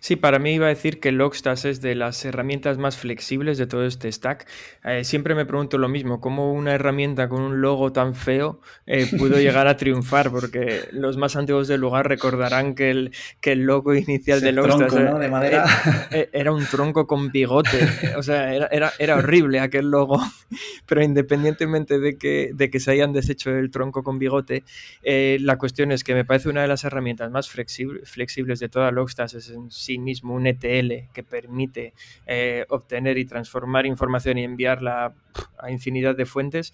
Sí, 0.00 0.16
para 0.16 0.38
mí 0.38 0.54
iba 0.54 0.66
a 0.66 0.70
decir 0.70 0.98
que 0.98 1.12
Logstash 1.12 1.66
es 1.66 1.80
de 1.82 1.94
las 1.94 2.24
herramientas 2.24 2.78
más 2.78 2.96
flexibles 2.96 3.58
de 3.58 3.66
todo 3.66 3.84
este 3.84 4.10
stack. 4.10 4.48
Eh, 4.84 5.04
siempre 5.04 5.34
me 5.34 5.44
pregunto 5.44 5.78
lo 5.78 5.88
mismo, 5.88 6.20
¿cómo 6.20 6.52
una 6.52 6.72
herramienta 6.72 7.28
con 7.28 7.42
un 7.42 7.60
logo 7.60 7.92
tan 7.92 8.14
feo 8.14 8.60
eh, 8.86 9.06
pudo 9.18 9.38
llegar 9.40 9.66
a 9.66 9.76
triunfar? 9.76 10.30
Porque 10.30 10.88
los 10.92 11.16
más 11.18 11.36
antiguos 11.36 11.68
del 11.68 11.80
lugar 11.80 12.08
recordarán 12.08 12.74
que 12.74 12.90
el, 12.90 13.12
que 13.40 13.52
el 13.52 13.60
logo 13.60 13.94
inicial 13.94 14.40
de 14.40 14.52
Logstash 14.52 14.92
de 14.92 15.28
madera. 15.28 15.64
Eh, 16.10 16.30
era, 16.32 16.52
un 16.52 16.64
tronco 16.66 17.06
con 17.06 17.30
bigote. 17.30 17.78
O 18.16 18.22
sea, 18.22 18.54
era, 18.54 18.92
era, 18.98 19.16
horrible 19.16 19.60
aquel 19.60 19.90
logo. 19.90 20.20
Pero 20.86 21.02
independientemente 21.02 21.98
de 21.98 22.16
que, 22.16 22.50
de 22.54 22.70
que 22.70 22.80
se 22.80 22.90
hayan 22.90 23.12
deshecho 23.12 23.50
el 23.50 23.70
tronco 23.70 24.02
con 24.02 24.18
bigote, 24.18 24.64
la 25.02 25.58
cuestión 25.58 25.92
es 25.92 26.04
que 26.04 26.14
me 26.14 26.24
parece 26.24 26.48
una 26.48 26.62
de 26.62 26.68
las 26.68 26.84
herramientas 26.84 27.30
más 27.30 27.48
flexibles 27.48 28.60
de 28.60 28.68
toda 28.68 28.90
Logstash 28.90 29.41
en 29.50 29.70
sí 29.70 29.98
mismo 29.98 30.34
un 30.34 30.46
ETL 30.46 31.10
que 31.12 31.22
permite 31.22 31.94
eh, 32.26 32.66
obtener 32.68 33.18
y 33.18 33.24
transformar 33.24 33.86
información 33.86 34.38
y 34.38 34.44
enviarla 34.44 35.14
a 35.58 35.70
infinidad 35.70 36.16
de 36.16 36.26
fuentes. 36.26 36.72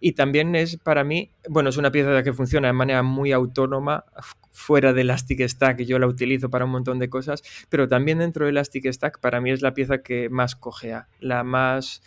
Y 0.00 0.12
también 0.12 0.56
es 0.56 0.78
para 0.78 1.04
mí, 1.04 1.30
bueno, 1.48 1.70
es 1.70 1.76
una 1.76 1.92
pieza 1.92 2.24
que 2.24 2.32
funciona 2.32 2.66
de 2.66 2.72
manera 2.72 3.04
muy 3.04 3.30
autónoma 3.30 4.04
fuera 4.50 4.92
de 4.92 5.02
Elastic 5.02 5.46
Stack, 5.48 5.82
yo 5.82 5.98
la 5.98 6.06
utilizo 6.06 6.50
para 6.50 6.64
un 6.64 6.72
montón 6.72 6.98
de 6.98 7.08
cosas, 7.08 7.42
pero 7.68 7.88
también 7.88 8.18
dentro 8.18 8.44
de 8.44 8.50
Elastic 8.50 8.90
Stack 8.92 9.20
para 9.20 9.40
mí 9.40 9.50
es 9.50 9.62
la 9.62 9.74
pieza 9.74 10.02
que 10.02 10.28
más 10.28 10.56
cogea, 10.56 11.08
la 11.20 11.44
más 11.44 12.02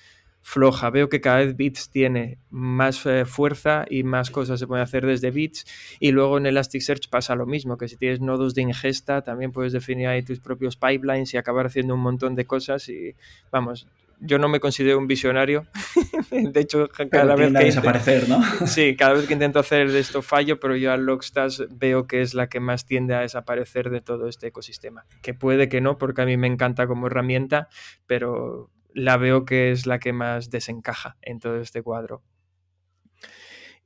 floja. 0.46 0.92
Veo 0.92 1.10
que 1.10 1.22
cada 1.22 1.38
vez 1.38 1.58
Bits 1.58 1.90
tiene 1.90 2.38
más 2.52 3.04
eh, 3.08 3.26
fuerza 3.26 3.84
y 3.90 4.04
más 4.04 4.30
cosas 4.30 4.60
se 4.60 4.68
pueden 4.68 4.84
hacer 4.84 5.04
desde 5.04 5.32
Bits. 5.32 5.66
Y 6.00 6.12
luego 6.12 6.38
en 6.38 6.46
Elasticsearch 6.46 7.10
pasa 7.10 7.34
lo 7.34 7.48
mismo, 7.48 7.80
que 7.80 7.88
si 7.88 7.98
tienes 7.98 8.22
nodos 8.22 8.54
de 8.54 8.62
ingesta, 8.62 9.24
también 9.24 9.52
puedes 9.52 9.74
definir 9.74 10.08
ahí 10.08 10.22
tus 10.22 10.40
propios 10.40 10.78
pipelines 10.78 11.34
y 11.34 11.38
acabar 11.38 11.66
haciendo 11.66 11.96
un 11.96 12.02
montón 12.02 12.36
de 12.36 12.46
cosas. 12.46 12.88
Y 12.90 13.16
vamos, 13.52 13.88
yo 14.20 14.38
no 14.38 14.48
me 14.48 14.60
considero 14.60 15.00
un 15.00 15.08
visionario. 15.08 15.66
de 16.30 16.60
hecho, 16.60 16.90
cada 17.10 17.36
vez 17.36 17.52
que. 17.52 17.66
desaparecer, 17.66 18.30
¿no? 18.30 18.40
sí, 18.68 18.96
cada 18.96 19.14
vez 19.14 19.26
que 19.26 19.34
intento 19.34 19.58
hacer 19.58 19.88
esto 19.88 20.22
fallo, 20.22 20.60
pero 20.60 20.76
yo 20.76 20.92
a 20.92 20.98
Logstash 20.98 21.62
veo 21.72 22.06
que 22.06 22.22
es 22.22 22.36
la 22.36 22.50
que 22.50 22.60
más 22.60 22.86
tiende 22.86 23.16
a 23.16 23.22
desaparecer 23.22 23.90
de 23.90 24.02
todo 24.02 24.28
este 24.28 24.48
ecosistema. 24.48 25.08
Que 25.24 25.34
puede 25.34 25.70
que 25.70 25.82
no, 25.82 25.98
porque 25.98 26.22
a 26.22 26.26
mí 26.26 26.38
me 26.38 26.46
encanta 26.46 26.86
como 26.86 27.08
herramienta, 27.08 27.68
pero 28.06 28.70
la 28.96 29.18
veo 29.18 29.46
que 29.46 29.72
es 29.72 29.86
la 29.86 30.00
que 30.00 30.14
más 30.14 30.50
desencaja 30.50 31.18
en 31.22 31.40
todo 31.40 31.58
este 31.60 31.84
cuadro. 31.84 32.24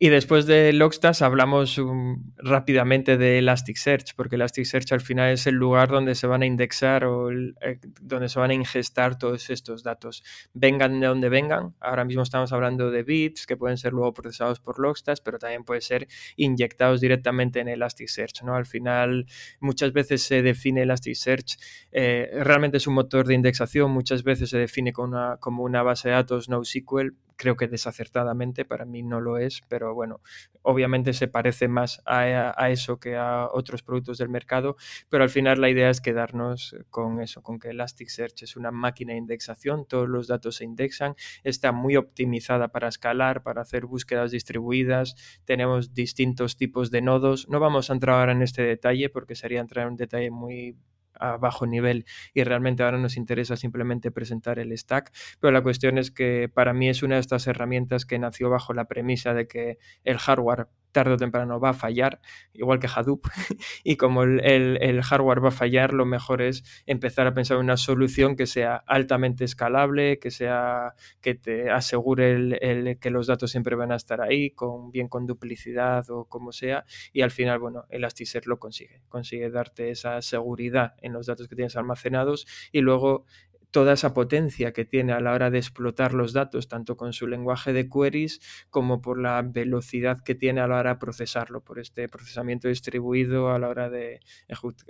Y 0.02 0.08
después 0.08 0.46
de 0.46 0.72
Logstash 0.72 1.24
hablamos 1.24 1.78
um, 1.78 2.32
rápidamente 2.38 3.18
de 3.18 3.40
Elasticsearch, 3.40 4.16
porque 4.16 4.38
Elasticsearch 4.38 4.94
al 4.94 5.02
final 5.02 5.34
es 5.34 5.46
el 5.46 5.56
lugar 5.56 5.90
donde 5.90 6.16
se 6.16 6.26
van 6.26 6.42
a 6.42 6.46
indexar 6.46 7.04
o 7.04 7.30
eh, 7.30 7.82
donde 8.00 8.30
se 8.30 8.40
van 8.40 8.52
a 8.52 8.54
ingestar 8.54 9.18
todos 9.18 9.50
estos 9.50 9.84
datos. 9.84 10.24
Vengan 10.54 11.02
de 11.02 11.08
donde 11.08 11.28
vengan. 11.28 11.76
Ahora 11.82 12.06
mismo 12.06 12.24
estamos 12.24 12.54
hablando 12.54 12.92
de 12.92 13.04
bits 13.04 13.46
que 13.46 13.58
pueden 13.58 13.78
ser 13.78 13.92
luego 13.92 14.14
procesados 14.14 14.62
por 14.62 14.80
Logstash, 14.80 15.18
pero 15.22 15.38
también 15.38 15.66
pueden 15.66 15.82
ser 15.82 16.08
inyectados 16.38 17.02
directamente 17.02 17.60
en 17.60 17.68
Elasticsearch. 17.68 18.44
¿no? 18.44 18.56
Al 18.56 18.66
final 18.66 19.26
muchas 19.60 19.92
veces 19.92 20.24
se 20.24 20.42
define 20.42 20.84
Elasticsearch, 20.84 21.58
eh, 21.92 22.30
realmente 22.42 22.78
es 22.78 22.88
un 22.88 22.94
motor 22.94 23.28
de 23.28 23.34
indexación, 23.34 23.92
muchas 23.92 24.24
veces 24.24 24.50
se 24.50 24.60
define 24.60 24.94
como 24.94 25.10
una, 25.10 25.38
como 25.42 25.64
una 25.64 25.84
base 25.84 26.08
de 26.08 26.16
datos 26.16 26.48
NoSQL, 26.48 27.18
creo 27.40 27.56
que 27.56 27.70
desacertadamente, 27.70 28.66
para 28.66 28.84
mí 28.84 29.02
no 29.02 29.22
lo 29.22 29.38
es, 29.38 29.62
pero 29.70 29.96
bueno, 29.96 30.20
obviamente 30.62 31.14
se 31.14 31.30
parece 31.30 31.70
más 31.70 32.02
a, 32.06 32.70
eso 32.70 33.00
que 33.00 33.16
a 33.16 33.48
otros 33.50 33.82
productos 33.82 34.18
del 34.18 34.28
mercado, 34.28 34.76
pero 35.08 35.24
al 35.24 35.30
final 35.30 35.62
la 35.62 35.70
idea 35.70 35.90
es 35.90 36.02
quedarnos 36.02 36.76
con 36.90 37.22
eso, 37.22 37.42
con 37.42 37.58
que 37.58 37.70
Elasticsearch 37.70 38.44
es 38.44 38.58
una 38.58 38.72
máquina 38.72 39.14
de 39.14 39.20
indexación, 39.20 39.86
todos 39.88 40.10
los 40.10 40.28
datos 40.28 40.58
se 40.58 40.66
indexan, 40.66 41.16
está 41.46 41.72
muy 41.72 41.96
optimizada 41.96 42.68
para 42.68 42.90
escalar, 42.90 43.42
para 43.42 43.62
hacer 43.62 43.86
búsquedas 43.86 44.32
distribuidas, 44.32 45.16
tenemos 45.46 45.94
distintos 45.94 46.58
tipos 46.58 46.92
de 46.92 47.02
nodos, 47.02 47.48
no 47.48 47.62
vamos 47.62 47.90
a 47.90 47.94
entrar 47.94 48.20
ahora 48.20 48.34
en 48.34 48.42
este 48.42 48.64
detalle 48.64 49.10
porque 49.10 49.36
sería 49.36 49.62
entrar 49.62 49.86
en 49.86 49.94
un 49.94 49.98
detalle 49.98 50.30
muy 50.30 50.76
a 51.20 51.38
bajo 51.38 51.68
nivel 51.68 52.06
y 52.34 52.44
realmente 52.44 52.84
ahora 52.84 52.98
nos 52.98 53.18
interesa 53.18 53.56
simplemente 53.56 54.12
presentar 54.12 54.60
el 54.60 54.76
stack, 54.78 55.12
pero 55.40 55.52
la 55.52 55.62
cuestión 55.62 55.98
es 55.98 56.12
que 56.12 56.50
para 56.50 56.74
mí 56.74 56.90
es 56.90 57.04
una 57.04 57.16
de 57.16 57.22
estas 57.22 57.48
herramientas 57.48 58.06
que 58.06 58.20
nació 58.20 58.50
bajo 58.50 58.74
la 58.74 58.86
premisa 58.86 59.34
de 59.34 59.48
que 59.48 59.78
el 60.04 60.18
hardware 60.18 60.68
tarde 60.92 61.14
o 61.14 61.18
temprano 61.18 61.60
va 61.60 61.70
a 61.70 61.74
fallar, 61.74 62.20
igual 62.54 62.80
que 62.80 62.88
Hadoop, 62.88 63.28
y 63.84 63.98
como 63.98 64.24
el, 64.24 65.02
hardware 65.04 65.44
va 65.44 65.50
a 65.50 65.52
fallar, 65.52 65.94
lo 65.94 66.06
mejor 66.06 66.42
es 66.42 66.64
empezar 66.86 67.28
a 67.28 67.34
pensar 67.34 67.58
en 67.58 67.64
una 67.64 67.78
solución 67.78 68.36
que 68.36 68.48
sea 68.48 68.76
altamente 68.76 69.44
escalable, 69.44 70.20
que 70.20 70.32
sea 70.32 70.96
que 71.22 71.36
te 71.36 71.70
asegure 71.70 72.32
el, 72.32 72.98
que 73.00 73.10
los 73.10 73.28
datos 73.28 73.52
siempre 73.52 73.76
van 73.76 73.92
a 73.92 73.96
estar 73.96 74.22
ahí, 74.22 74.52
con 74.52 74.92
bien 74.92 75.08
con 75.08 75.26
duplicidad 75.26 76.10
o 76.10 76.26
como 76.26 76.52
sea, 76.52 76.86
y 77.14 77.22
al 77.22 77.32
final, 77.32 77.60
bueno, 77.60 77.86
Elasticsearch 77.90 78.48
lo 78.48 78.60
consigue, 78.60 79.02
consigue 79.10 79.50
darte 79.50 79.92
esa 79.92 80.22
seguridad 80.22 80.96
en 81.02 81.14
los 81.14 81.28
datos 81.28 81.48
que 81.48 81.56
tienes 81.56 81.76
almacenados 81.76 82.48
y 82.72 82.82
luego 82.82 83.26
toda 83.72 83.94
esa 83.94 84.14
potencia 84.14 84.74
que 84.74 84.86
tiene 84.86 85.14
a 85.14 85.20
la 85.20 85.34
hora 85.34 85.50
de 85.50 85.60
explotar 85.60 86.14
los 86.14 86.34
datos, 86.34 86.68
tanto 86.68 86.98
con 86.98 87.14
su 87.14 87.28
lenguaje 87.28 87.74
de 87.74 87.90
queries 87.90 88.40
como 88.70 89.02
por 89.02 89.20
la 89.20 89.42
velocidad 89.42 90.24
que 90.24 90.36
tiene 90.36 90.62
a 90.62 90.68
la 90.68 90.78
hora 90.78 90.94
de 90.94 91.00
procesarlo, 91.00 91.64
por 91.64 91.80
este 91.80 92.10
procesamiento 92.10 92.68
distribuido 92.68 93.52
a 93.52 93.60
la 93.60 93.70
hora 93.70 93.90
de 93.90 94.20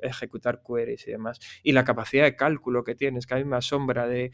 ejecutar 0.01 0.61
queries 0.65 1.07
y 1.07 1.11
demás. 1.11 1.39
Y 1.63 1.73
la 1.73 1.83
capacidad 1.83 2.23
de 2.23 2.35
cálculo 2.35 2.83
que 2.83 2.95
tienes, 2.95 3.25
que 3.25 3.33
a 3.33 3.37
mí 3.37 3.43
me 3.43 3.57
asombra 3.57 4.07
de, 4.07 4.31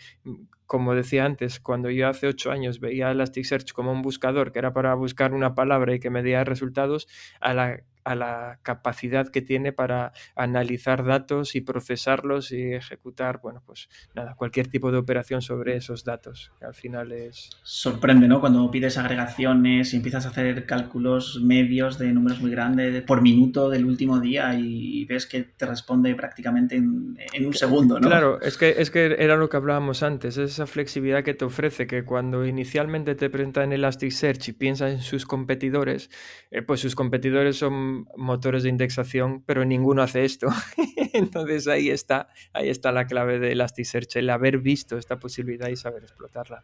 como 0.68 0.94
decía 0.94 1.26
antes, 1.26 1.60
cuando 1.60 1.90
yo 1.90 2.08
hace 2.08 2.28
ocho 2.28 2.52
años 2.52 2.80
veía 2.80 3.12
Elasticsearch 3.12 3.72
como 3.74 3.92
un 3.92 4.02
buscador 4.02 4.52
que 4.52 4.60
era 4.60 4.74
para 4.74 4.94
buscar 4.94 5.34
una 5.34 5.56
palabra 5.56 5.96
y 5.96 6.00
que 6.00 6.10
me 6.10 6.24
diera 6.24 6.44
resultados, 6.44 7.08
a 7.40 7.54
la 7.54 7.84
a 8.06 8.16
la 8.16 8.60
capacidad 8.62 9.28
que 9.28 9.42
tiene 9.42 9.74
para 9.74 10.14
analizar 10.36 11.04
datos 11.04 11.56
y 11.56 11.62
procesarlos 11.62 12.52
y 12.52 12.74
ejecutar, 12.74 13.42
bueno, 13.42 13.62
pues 13.66 13.90
nada, 14.14 14.36
cualquier 14.36 14.68
tipo 14.68 14.92
de 14.92 15.00
operación 15.00 15.42
sobre 15.42 15.76
esos 15.76 16.06
datos, 16.06 16.52
que 16.60 16.66
al 16.66 16.76
final 16.76 17.12
es... 17.12 17.50
Sorprende, 17.64 18.28
¿no? 18.28 18.40
Cuando 18.40 18.70
pides 18.72 18.98
agregaciones 18.98 19.94
y 19.94 19.98
empiezas 19.98 20.26
a 20.26 20.30
hacer 20.30 20.66
cálculos 20.66 21.42
medios 21.42 21.98
de 21.98 22.14
números 22.14 22.40
muy 22.40 22.52
grandes 22.52 23.04
por 23.04 23.22
minuto 23.22 23.70
del 23.70 23.86
último 23.86 24.20
día 24.20 24.54
y 24.54 25.04
ves 25.06 25.26
que 25.26 25.42
te 25.42 25.66
responde 25.66 26.14
prácticamente 26.16 26.76
en, 26.76 27.18
un 27.46 27.54
segundo, 27.54 28.00
¿no? 28.00 28.08
Claro, 28.08 28.40
es 28.42 28.58
que, 28.58 28.76
es 28.78 28.92
que 28.92 29.16
era 29.18 29.36
lo 29.36 29.50
que 29.50 29.58
hablábamos 29.58 30.04
antes, 30.04 30.38
esa 30.38 30.68
flexibilidad 30.68 31.24
que 31.24 31.34
te 31.34 31.46
ofrece, 31.46 31.88
que 31.88 32.04
cuando 32.04 32.46
inicialmente 32.46 33.16
te 33.16 33.30
presentan 33.30 33.74
Elasticsearch 33.74 34.50
y 34.50 34.54
piensas 34.54 34.94
en 34.94 35.02
sus 35.02 35.26
competidores, 35.26 36.10
eh, 36.52 36.62
pues 36.62 36.80
sus 36.82 36.96
competidores 36.96 37.58
son 37.58 37.95
motores 38.16 38.64
de 38.64 38.70
indexación, 38.70 39.44
pero 39.44 39.66
ninguno 39.66 40.02
hace 40.02 40.26
esto. 40.26 40.48
Entonces 41.14 41.68
ahí 41.68 41.90
está, 41.90 42.30
ahí 42.54 42.70
está 42.70 42.92
la 42.92 43.08
clave 43.08 43.40
de 43.40 43.52
Elasticsearch, 43.52 44.18
el 44.18 44.30
haber 44.30 44.60
visto 44.60 44.98
esta 44.98 45.20
posibilidad 45.20 45.70
y 45.70 45.76
saber 45.76 46.04
explotarla. 46.04 46.64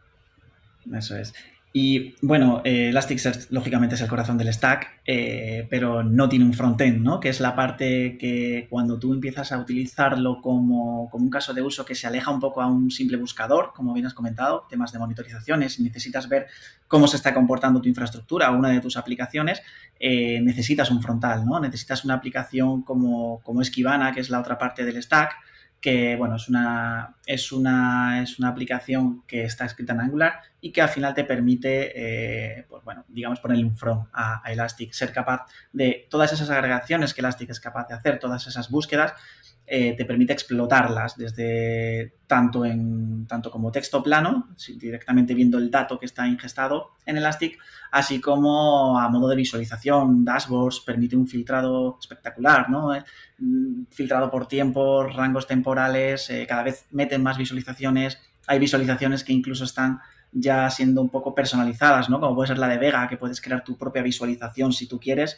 Eso 0.94 1.18
es. 1.18 1.34
Y 1.74 2.16
bueno, 2.22 2.62
eh, 2.66 2.90
Elasticsearch 2.90 3.50
lógicamente 3.50 3.96
es 3.96 4.02
el 4.02 4.10
corazón 4.10 4.38
del 4.38 4.52
stack, 4.54 5.02
eh, 5.06 5.66
pero 5.70 6.04
no 6.04 6.28
tiene 6.28 6.44
un 6.44 6.54
frontend, 6.54 7.02
¿no? 7.02 7.22
Que 7.22 7.30
es 7.30 7.40
la 7.40 7.56
parte 7.56 8.18
que 8.18 8.68
cuando 8.70 9.00
tú 9.00 9.14
empiezas 9.14 9.54
a 9.54 9.58
utilizarlo 9.58 10.42
como, 10.42 11.10
un 11.14 11.30
caso 11.30 11.54
de 11.54 11.62
uso 11.62 11.86
que 11.86 11.96
se 11.96 12.08
aleja 12.08 12.30
un 12.30 12.42
poco 12.42 12.62
a 12.62 12.68
un 12.68 12.92
simple 12.92 13.16
buscador, 13.16 13.72
como 13.74 13.94
bien 13.94 14.06
has 14.06 14.14
comentado, 14.14 14.68
temas 14.70 14.92
de 14.92 15.00
monitorizaciones, 15.00 15.80
necesitas 15.80 16.28
ver 16.28 16.48
cómo 16.90 17.08
se 17.08 17.16
está 17.16 17.34
comportando 17.34 17.82
tu 17.82 17.88
infraestructura 17.88 18.52
o 18.52 18.58
una 18.58 18.68
de 18.68 18.82
tus 18.82 18.98
aplicaciones, 18.98 19.62
eh, 19.98 20.42
necesitas 20.42 20.92
un 20.92 21.02
frontal, 21.02 21.46
¿no? 21.46 21.58
Necesitas 21.62 22.04
una 22.04 22.16
aplicación 22.16 22.82
como, 22.82 23.40
como 23.44 23.62
Esquivana, 23.62 24.12
que 24.12 24.20
es 24.20 24.30
la 24.30 24.42
otra 24.42 24.58
parte 24.58 24.84
del 24.84 25.02
stack, 25.02 25.36
que 25.82 26.16
bueno, 26.16 26.36
es 26.36 26.48
una, 26.48 27.18
es 27.26 27.52
una, 27.52 28.22
es 28.22 28.38
una 28.38 28.50
aplicación 28.50 29.24
que 29.26 29.44
está 29.44 29.66
escrita 29.66 29.94
en 29.94 30.02
Angular 30.02 30.40
y 30.62 30.72
que 30.72 30.82
al 30.82 30.90
final 30.90 31.16
te 31.16 31.24
permite, 31.24 31.92
eh, 31.96 32.66
pues 32.70 32.84
bueno, 32.84 33.04
digamos, 33.08 33.40
ponerle 33.40 33.66
un 33.66 33.76
front 33.76 34.08
a, 34.14 34.44
Elastic, 34.46 34.94
ser 34.94 35.12
capaz 35.12 35.48
de 35.74 36.08
todas 36.10 36.32
esas 36.32 36.52
agregaciones 36.52 37.16
que 37.16 37.22
Elastic 37.22 37.50
es 37.50 37.60
capaz 37.60 37.88
de 37.88 37.96
hacer, 37.96 38.20
todas 38.20 38.46
esas 38.46 38.70
búsquedas, 38.70 39.14
eh, 39.74 39.96
te 39.96 40.04
permite 40.04 40.34
explotarlas 40.34 41.16
desde 41.16 42.16
tanto, 42.28 42.66
en, 42.66 43.26
tanto 43.26 43.50
como 43.50 43.72
texto 43.72 44.04
plano, 44.04 44.50
directamente 44.76 45.34
viendo 45.34 45.58
el 45.58 45.72
dato 45.72 45.98
que 45.98 46.08
está 46.08 46.28
ingestado 46.28 46.90
en 47.06 47.16
Elastic, 47.16 47.58
así 47.90 48.20
como 48.20 49.00
a 49.00 49.08
modo 49.08 49.30
de 49.30 49.38
visualización, 49.38 50.26
dashboards, 50.26 50.82
permite 50.82 51.16
un 51.16 51.26
filtrado 51.26 51.98
espectacular, 52.02 52.70
¿no? 52.70 52.94
Eh, 52.94 53.02
filtrado 53.92 54.30
por 54.30 54.46
tiempo, 54.46 55.04
rangos 55.04 55.48
temporales, 55.48 56.30
eh, 56.32 56.46
cada 56.50 56.64
vez 56.64 56.86
meten 56.92 57.24
más 57.24 57.38
visualizaciones, 57.38 58.20
hay 58.48 58.60
visualizaciones 58.60 59.24
que 59.24 59.32
incluso 59.32 59.64
están 59.64 60.02
ya 60.34 60.70
siendo 60.70 61.02
un 61.02 61.08
poco 61.08 61.34
personalizadas, 61.34 62.10
¿no? 62.10 62.20
Como 62.20 62.36
puede 62.36 62.50
ser 62.50 62.58
la 62.58 62.68
de 62.68 62.78
Vega, 62.78 63.08
que 63.08 63.16
puedes 63.16 63.40
crear 63.40 63.64
tu 63.64 63.78
propia 63.78 64.02
visualización 64.02 64.74
si 64.74 64.86
tú 64.90 65.00
quieres 65.00 65.38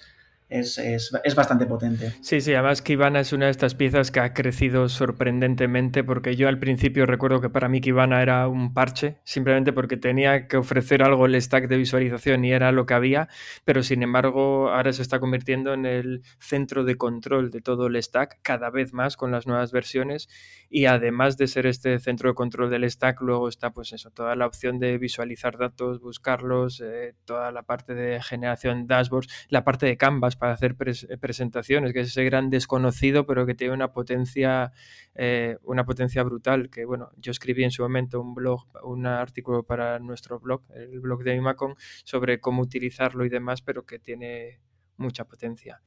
es, 0.54 0.78
es, 0.78 1.36
bastante 1.36 1.66
potente. 1.66 2.14
Sí, 2.22 2.40
sí, 2.40 2.54
además 2.54 2.82
Kibana 2.82 3.20
es 3.20 3.34
una 3.34 3.46
de 3.46 3.52
estas 3.52 3.74
piezas 3.74 4.12
que 4.12 4.20
ha 4.20 4.34
crecido 4.34 4.88
sorprendentemente 4.88 6.04
porque 6.04 6.36
yo 6.36 6.48
al 6.48 6.60
principio 6.60 7.06
recuerdo 7.06 7.42
que 7.42 7.50
para 7.50 7.70
mí 7.70 7.82
Kibana 7.82 8.22
era 8.22 8.48
un 8.48 8.74
parche, 8.74 9.18
simplemente 9.24 9.74
porque 9.74 9.98
tenía 9.98 10.48
que 10.48 10.58
ofrecer 10.58 11.02
algo 11.02 11.26
el 11.26 11.42
stack 11.42 11.68
de 11.68 11.78
visualización 11.78 12.46
y 12.46 12.52
era 12.52 12.72
lo 12.72 12.86
que 12.86 12.94
había, 12.94 13.30
pero 13.66 13.82
sin 13.82 14.04
embargo 14.04 14.70
ahora 14.70 14.94
se 14.94 15.02
está 15.02 15.20
convirtiendo 15.20 15.74
en 15.74 15.86
el 15.86 16.22
centro 16.40 16.84
de 16.84 16.96
control 16.96 17.50
de 17.50 17.62
todo 17.62 17.88
el 17.88 18.02
stack 18.02 18.40
cada 18.44 18.70
vez 18.70 18.94
más 18.94 19.18
con 19.18 19.32
las 19.32 19.48
nuevas 19.48 19.72
versiones 19.72 20.30
y 20.70 20.86
además 20.86 21.38
de 21.38 21.48
ser 21.48 21.66
este 21.66 21.98
centro 22.00 22.30
de 22.30 22.36
control 22.36 22.70
del 22.70 22.90
stack, 22.90 23.22
luego 23.22 23.50
está 23.50 23.72
pues 23.72 23.92
eso, 23.92 24.12
toda 24.12 24.36
la 24.36 24.46
opción 24.46 24.78
de 24.78 25.00
visualizar 25.00 25.58
datos, 25.58 26.00
buscarlos, 26.00 26.80
eh, 26.82 27.16
toda 27.26 27.52
la 27.52 27.64
parte 27.64 27.96
de 27.96 28.22
generación 28.22 28.86
dashboards, 28.86 29.48
la 29.50 29.64
parte 29.64 29.88
de 29.88 29.98
Canvas 29.98 30.36
para 30.44 30.56
hacer 30.56 30.76
eh, 30.78 31.18
presentaciones, 31.18 31.94
que 31.94 32.02
es 32.02 32.10
ese 32.10 32.26
gran 32.26 32.50
desconocido, 32.50 33.26
pero 33.26 33.46
que 33.46 33.56
tiene 33.56 33.74
una 33.74 33.94
potencia, 33.94 34.74
eh, 35.16 35.56
una 35.64 35.86
potencia 35.86 36.22
brutal. 36.22 36.70
Que 36.70 36.84
bueno, 36.84 37.12
yo 37.16 37.32
escribí 37.32 37.64
en 37.64 37.72
su 37.72 37.82
momento 37.82 38.20
un 38.20 38.34
blog, 38.34 38.66
un 38.84 39.06
artículo 39.06 39.64
para 39.64 40.00
nuestro 40.00 40.42
blog, 40.42 40.64
el 40.76 41.00
blog 41.00 41.24
de 41.24 41.36
Imacon, 41.36 41.76
sobre 42.04 42.42
cómo 42.42 42.62
utilizarlo 42.62 43.24
y 43.24 43.30
demás, 43.30 43.62
pero 43.62 43.86
que 43.86 44.00
tiene 44.00 44.60
mucha 44.98 45.26
potencia. 45.26 45.82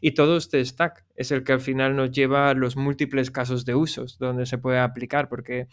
Y 0.00 0.12
todo 0.12 0.36
este 0.36 0.64
stack 0.64 1.04
es 1.16 1.30
el 1.32 1.44
que 1.44 1.52
al 1.52 1.60
final 1.60 1.96
nos 1.96 2.10
lleva 2.10 2.50
a 2.50 2.54
los 2.54 2.76
múltiples 2.76 3.30
casos 3.30 3.64
de 3.64 3.74
usos 3.74 4.18
donde 4.18 4.46
se 4.46 4.58
puede 4.58 4.78
aplicar, 4.78 5.28
porque 5.28 5.68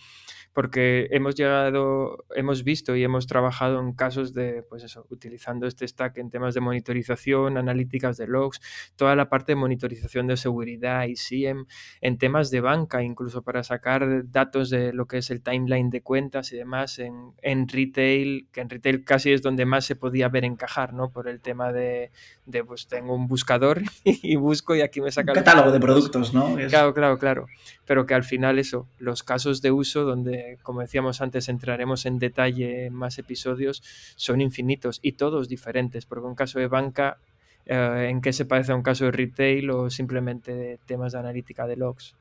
porque 0.54 1.08
hemos 1.12 1.36
llegado, 1.36 2.26
hemos 2.36 2.64
visto 2.64 2.96
y 2.96 3.04
hemos 3.04 3.26
trabajado 3.26 3.80
en 3.80 3.94
casos 3.94 4.34
de, 4.34 4.64
pues 4.64 4.84
eso, 4.84 5.06
utilizando 5.10 5.66
este 5.66 5.88
stack 5.88 6.18
en 6.18 6.30
temas 6.30 6.54
de 6.54 6.60
monitorización, 6.60 7.58
analíticas 7.58 8.18
de 8.18 8.28
logs, 8.28 8.60
toda 8.96 9.16
la 9.16 9.30
parte 9.30 9.54
de 9.54 9.56
monitorización 9.56 10.28
de 10.28 10.36
seguridad 10.36 11.06
y 11.06 11.16
SIEM, 11.16 11.66
en 12.02 12.18
temas 12.18 12.52
de 12.52 12.62
banca, 12.62 13.02
incluso 13.02 13.44
para 13.44 13.64
sacar 13.64 14.30
datos 14.30 14.70
de 14.70 14.92
lo 14.92 15.08
que 15.08 15.20
es 15.20 15.30
el 15.32 15.42
timeline 15.42 15.90
de 15.90 16.02
cuentas 16.02 16.52
y 16.52 16.58
demás 16.58 17.00
en, 17.00 17.34
en 17.42 17.68
retail, 17.68 18.50
que 18.52 18.62
en 18.62 18.70
retail 18.70 19.06
casi 19.06 19.32
es 19.32 19.42
donde 19.42 19.66
más 19.66 19.86
se 19.86 19.96
podía 19.96 20.28
ver 20.28 20.44
encajar, 20.44 20.94
¿no? 20.94 21.12
Por 21.12 21.30
el 21.30 21.40
tema 21.40 21.72
de, 21.72 22.12
de 22.46 22.62
pues 22.72 22.88
tengo 22.88 23.14
un 23.14 23.28
buscador 23.28 23.82
y 24.06 24.38
busco 24.38 24.74
y 24.78 24.80
aquí 24.80 25.02
me 25.02 25.12
saca... 25.12 25.34
Un 25.34 25.36
catálogo 25.36 25.74
de 25.74 25.80
productos, 25.82 26.34
¿no? 26.34 26.56
Claro, 26.70 26.94
claro, 26.94 27.18
claro. 27.18 27.48
Pero 27.86 28.06
que 28.06 28.14
al 28.14 28.24
final 28.24 28.60
eso, 28.60 28.88
los 28.98 29.24
casos 29.24 29.62
de 29.62 29.72
uso 29.72 30.06
donde 30.06 30.58
como 30.64 30.80
decíamos 30.80 31.20
antes, 31.20 31.50
entraremos 31.50 32.06
en 32.06 32.18
detalle 32.18 32.86
en 32.86 32.94
más 32.94 33.20
episodios, 33.20 33.84
son 34.16 34.40
infinitos 34.40 35.00
y 35.02 35.12
todos 35.12 35.50
diferentes, 35.50 36.06
porque 36.06 36.26
un 36.26 36.36
caso 36.36 36.60
de 36.60 36.68
banca, 36.68 37.18
eh, 37.66 38.08
¿en 38.10 38.22
qué 38.22 38.32
se 38.32 38.46
parece 38.46 38.72
a 38.72 38.76
un 38.76 38.84
caso 38.84 39.04
de 39.04 39.12
retail 39.12 39.70
o 39.70 39.90
simplemente 39.90 40.80
temas 40.86 41.12
de 41.12 41.20
analítica 41.20 41.68
de 41.68 41.76
logs? 41.76 42.16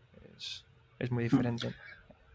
Es, 0.98 1.12
muy 1.12 1.22
diferente. 1.22 1.72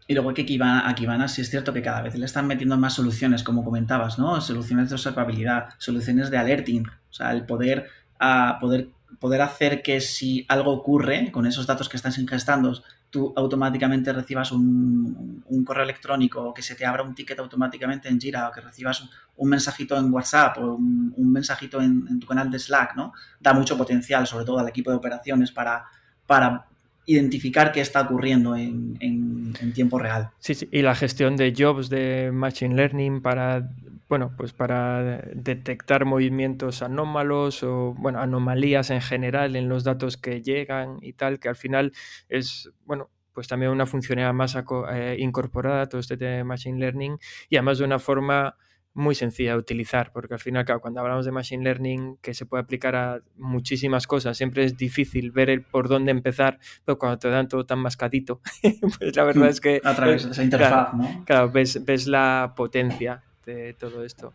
Y 0.08 0.14
luego 0.14 0.32
que 0.32 0.56
van, 0.58 0.88
aquí 0.88 1.04
van 1.04 1.28
sí 1.28 1.42
es 1.42 1.50
cierto 1.50 1.74
que 1.74 1.82
cada 1.82 2.00
vez 2.00 2.14
le 2.14 2.24
están 2.24 2.46
metiendo 2.46 2.78
más 2.78 2.94
soluciones, 2.94 3.42
como 3.42 3.62
comentabas, 3.62 4.18
¿no? 4.18 4.40
Soluciones 4.40 4.88
de 4.88 4.94
observabilidad, 4.94 5.68
soluciones 5.76 6.30
de 6.30 6.38
alerting, 6.38 6.86
o 6.86 7.12
sea, 7.12 7.32
el 7.32 7.44
poder, 7.44 7.88
a 8.18 8.58
poder, 8.60 8.88
poder 9.18 9.42
hacer 9.42 9.82
que 9.82 10.00
si 10.00 10.44
algo 10.48 10.72
ocurre 10.72 11.30
con 11.32 11.46
esos 11.46 11.66
datos 11.66 11.88
que 11.88 11.96
estás 11.96 12.18
ingestando, 12.18 12.82
tú 13.10 13.32
automáticamente 13.36 14.12
recibas 14.12 14.52
un, 14.52 15.44
correo 15.64 15.84
electrónico 15.84 16.42
o 16.42 16.54
que 16.54 16.62
se 16.62 16.74
te 16.74 16.86
abra 16.86 17.02
un 17.02 17.14
ticket 17.14 17.38
automáticamente 17.38 18.08
en 18.08 18.20
Jira 18.20 18.48
o 18.48 18.52
que 18.52 18.60
recibas 18.60 19.08
un, 19.36 19.48
mensajito 19.48 19.96
en 19.96 20.12
WhatsApp 20.12 20.58
o 20.58 20.74
un, 20.74 21.32
mensajito 21.32 21.80
en, 21.80 22.20
tu 22.20 22.26
canal 22.26 22.50
de 22.50 22.58
Slack, 22.58 22.94
¿no? 22.94 23.12
Da 23.40 23.52
mucho 23.52 23.76
potencial, 23.76 24.26
sobre 24.26 24.44
todo 24.44 24.58
al 24.58 24.68
equipo 24.68 24.90
de 24.90 24.96
operaciones, 24.96 25.50
para, 25.50 25.86
para 26.26 26.66
identificar 27.06 27.72
qué 27.72 27.80
está 27.80 28.02
ocurriendo 28.02 28.56
en, 28.56 29.54
tiempo 29.74 29.98
real. 29.98 30.30
Sí, 30.38 30.54
sí, 30.54 30.68
y 30.70 30.82
la 30.82 30.94
gestión 30.94 31.36
de 31.36 31.54
jobs 31.56 31.88
de 31.88 32.30
Machine 32.32 32.74
Learning 32.74 33.22
para, 33.22 33.70
bueno, 34.08 34.34
pues 34.36 34.52
para 34.52 35.22
detectar 35.34 36.04
movimientos 36.04 36.82
anómalos 36.82 37.62
o, 37.62 37.94
bueno, 37.96 38.20
anomalías 38.20 38.90
en 38.90 39.00
general 39.00 39.56
en 39.56 39.68
los 39.68 39.84
datos 39.84 40.16
que 40.16 40.42
llegan 40.42 40.98
y 41.00 41.14
tal, 41.14 41.38
que 41.38 41.48
al 41.48 41.56
final 41.56 41.92
es, 42.28 42.70
bueno, 42.84 43.08
pues 43.32 43.48
también 43.48 43.70
una 43.70 43.86
funcionalidad 43.86 44.34
más 44.34 44.56
eh, 44.92 45.16
incorporada 45.18 45.82
a 45.82 45.88
todo 45.88 46.00
este 46.00 46.44
Machine 46.44 46.78
Learning 46.78 47.18
y 47.48 47.56
además 47.56 47.78
de 47.78 47.84
una 47.84 47.98
forma 47.98 48.56
muy 48.96 49.14
sencilla 49.14 49.52
de 49.52 49.58
utilizar, 49.58 50.10
porque 50.10 50.34
al 50.34 50.40
final, 50.40 50.64
cuando 50.80 51.00
hablamos 51.00 51.26
de 51.26 51.30
Machine 51.30 51.62
Learning, 51.62 52.16
que 52.22 52.32
se 52.32 52.46
puede 52.46 52.62
aplicar 52.62 52.96
a 52.96 53.20
muchísimas 53.36 54.06
cosas, 54.06 54.36
siempre 54.38 54.64
es 54.64 54.76
difícil 54.76 55.30
ver 55.32 55.50
el 55.50 55.62
por 55.62 55.88
dónde 55.88 56.10
empezar, 56.10 56.58
pero 56.84 56.98
cuando 56.98 57.18
te 57.18 57.28
dan 57.28 57.46
todo 57.46 57.66
tan 57.66 57.78
mascadito, 57.78 58.40
pues 58.98 59.14
la 59.14 59.24
verdad 59.24 59.48
es 59.48 59.60
que... 59.60 59.82
A 59.84 59.94
través 59.94 60.24
de 60.24 60.30
esa 60.30 60.42
interfaz, 60.42 60.94
¿no? 60.94 61.24
Claro, 61.26 61.50
ves, 61.50 61.84
ves 61.84 62.06
la 62.06 62.54
potencia 62.56 63.22
de 63.44 63.74
todo 63.74 64.02
esto. 64.02 64.32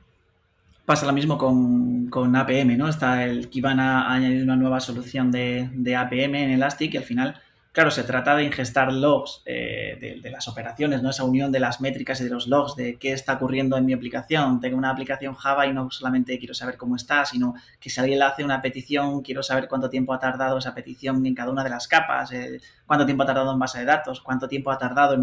Pasa 0.85 1.07
lo 1.07 1.13
mismo 1.13 1.37
con, 1.37 2.07
con, 2.07 2.35
APM, 2.35 2.77
¿no? 2.77 2.87
Está 2.87 3.25
el 3.25 3.49
que 3.49 3.59
iban 3.59 3.79
a 3.79 4.13
añadir 4.13 4.43
una 4.43 4.55
nueva 4.55 4.79
solución 4.79 5.31
de, 5.31 5.69
de 5.73 5.95
APM 5.95 6.35
en 6.35 6.51
Elastic 6.51 6.93
y 6.93 6.97
al 6.97 7.03
final 7.03 7.41
Claro, 7.73 7.89
se 7.89 8.03
trata 8.03 8.35
de 8.35 8.43
ingestar 8.43 8.91
logs 8.91 9.43
eh, 9.45 10.19
de, 10.21 10.29
las 10.29 10.49
operaciones, 10.49 11.01
¿no? 11.01 11.09
Esa 11.09 11.23
unión 11.23 11.53
de 11.53 11.61
las 11.61 11.79
métricas 11.79 12.19
y 12.19 12.25
de 12.25 12.29
los 12.29 12.47
logs, 12.47 12.75
de 12.75 12.97
qué 12.97 13.13
está 13.13 13.33
ocurriendo 13.33 13.77
en 13.77 13.85
mi 13.85 13.93
aplicación. 13.93 14.59
Tengo 14.59 14.77
una 14.77 14.89
aplicación 14.89 15.35
Java 15.35 15.65
y 15.67 15.73
no 15.73 15.89
solamente 15.89 16.37
quiero 16.37 16.53
saber 16.53 16.75
cómo 16.75 16.97
está, 16.97 17.23
sino 17.23 17.53
que 17.79 17.89
si 17.89 18.01
alguien 18.01 18.19
le 18.19 18.25
hace 18.25 18.43
una 18.43 18.61
petición, 18.61 19.21
quiero 19.21 19.41
saber 19.41 19.69
cuánto 19.69 19.89
tiempo 19.89 20.13
ha 20.13 20.19
tardado 20.19 20.57
esa 20.57 20.75
petición 20.75 21.25
en 21.25 21.33
cada 21.33 21.49
una 21.49 21.63
de 21.63 21.69
las 21.69 21.87
capas, 21.87 22.33
eh, 22.33 22.59
cuánto 22.85 23.05
tiempo 23.05 23.23
ha 23.23 23.27
tardado 23.27 23.53
en 23.53 23.59
base 23.59 23.79
de 23.79 23.85
datos, 23.85 24.19
cuánto 24.19 24.49
tiempo 24.49 24.69
ha 24.69 24.77
tardado 24.77 25.13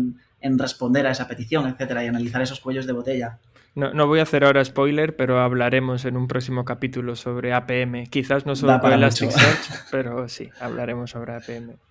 en, 0.41 0.59
responder 0.59 1.07
a 1.07 1.11
esa 1.11 1.29
petición, 1.29 1.69
etcétera, 1.69 2.03
y 2.03 2.07
analizar 2.07 2.41
esos 2.41 2.61
cuellos 2.61 2.87
de 2.87 2.95
botella. 2.95 3.39
No, 3.75 3.93
no, 3.93 4.07
voy 4.07 4.21
a 4.21 4.23
hacer 4.23 4.45
ahora 4.45 4.65
spoiler, 4.65 5.17
pero 5.17 5.41
hablaremos 5.41 6.07
en 6.07 6.17
un 6.17 6.27
próximo 6.27 6.65
capítulo 6.65 7.15
sobre 7.15 7.53
APM. 7.53 8.07
Quizás 8.07 8.47
no 8.47 8.57
solo 8.57 8.81
para 8.81 8.95
Elasticsearch, 8.95 9.91
pero 9.91 10.29
sí, 10.31 10.49
hablaremos 10.61 11.11
sobre 11.11 11.35
APM. 11.35 11.88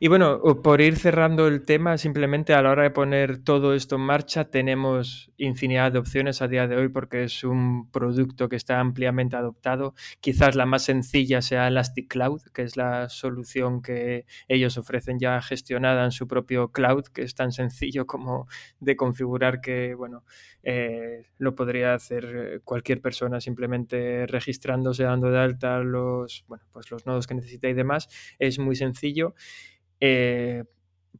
Y 0.00 0.08
bueno, 0.08 0.40
por 0.62 0.80
ir 0.80 0.96
cerrando 0.96 1.46
el 1.46 1.64
tema, 1.64 1.98
simplemente 1.98 2.52
a 2.52 2.62
la 2.62 2.70
hora 2.70 2.82
de 2.82 2.90
poner 2.90 3.38
todo 3.38 3.74
esto 3.74 3.96
en 3.96 4.02
marcha 4.02 4.50
tenemos 4.50 5.30
infinidad 5.36 5.92
de 5.92 5.98
opciones 5.98 6.42
a 6.42 6.48
día 6.48 6.66
de 6.66 6.76
hoy 6.76 6.88
porque 6.88 7.24
es 7.24 7.44
un 7.44 7.90
producto 7.90 8.48
que 8.48 8.56
está 8.56 8.80
ampliamente 8.80 9.36
adoptado. 9.36 9.94
Quizás 10.20 10.56
la 10.56 10.66
más 10.66 10.84
sencilla 10.84 11.42
sea 11.42 11.68
Elastic 11.68 12.08
Cloud, 12.08 12.42
que 12.52 12.62
es 12.62 12.76
la 12.76 13.08
solución 13.08 13.82
que 13.82 14.26
ellos 14.48 14.76
ofrecen 14.78 15.18
ya 15.18 15.40
gestionada 15.42 16.04
en 16.04 16.10
su 16.12 16.26
propio 16.26 16.72
cloud, 16.72 17.04
que 17.06 17.22
es 17.22 17.34
tan 17.34 17.52
sencillo 17.52 18.06
como 18.06 18.48
de 18.80 18.96
configurar 18.96 19.60
que, 19.60 19.94
bueno, 19.94 20.24
eh, 20.62 21.26
lo 21.38 21.54
podría 21.54 21.94
hacer 21.94 22.62
cualquier 22.64 23.00
persona 23.00 23.40
simplemente 23.40 24.26
registrándose, 24.26 25.04
dando 25.04 25.30
de 25.30 25.38
alta 25.38 25.78
los, 25.80 26.44
bueno, 26.48 26.64
pues 26.72 26.90
los 26.90 27.06
nodos 27.06 27.26
que 27.26 27.34
necesita 27.34 27.68
y 27.68 27.74
demás. 27.74 28.08
Es 28.38 28.58
muy 28.58 28.74
sencillo. 28.74 29.34
Eh, 30.00 30.64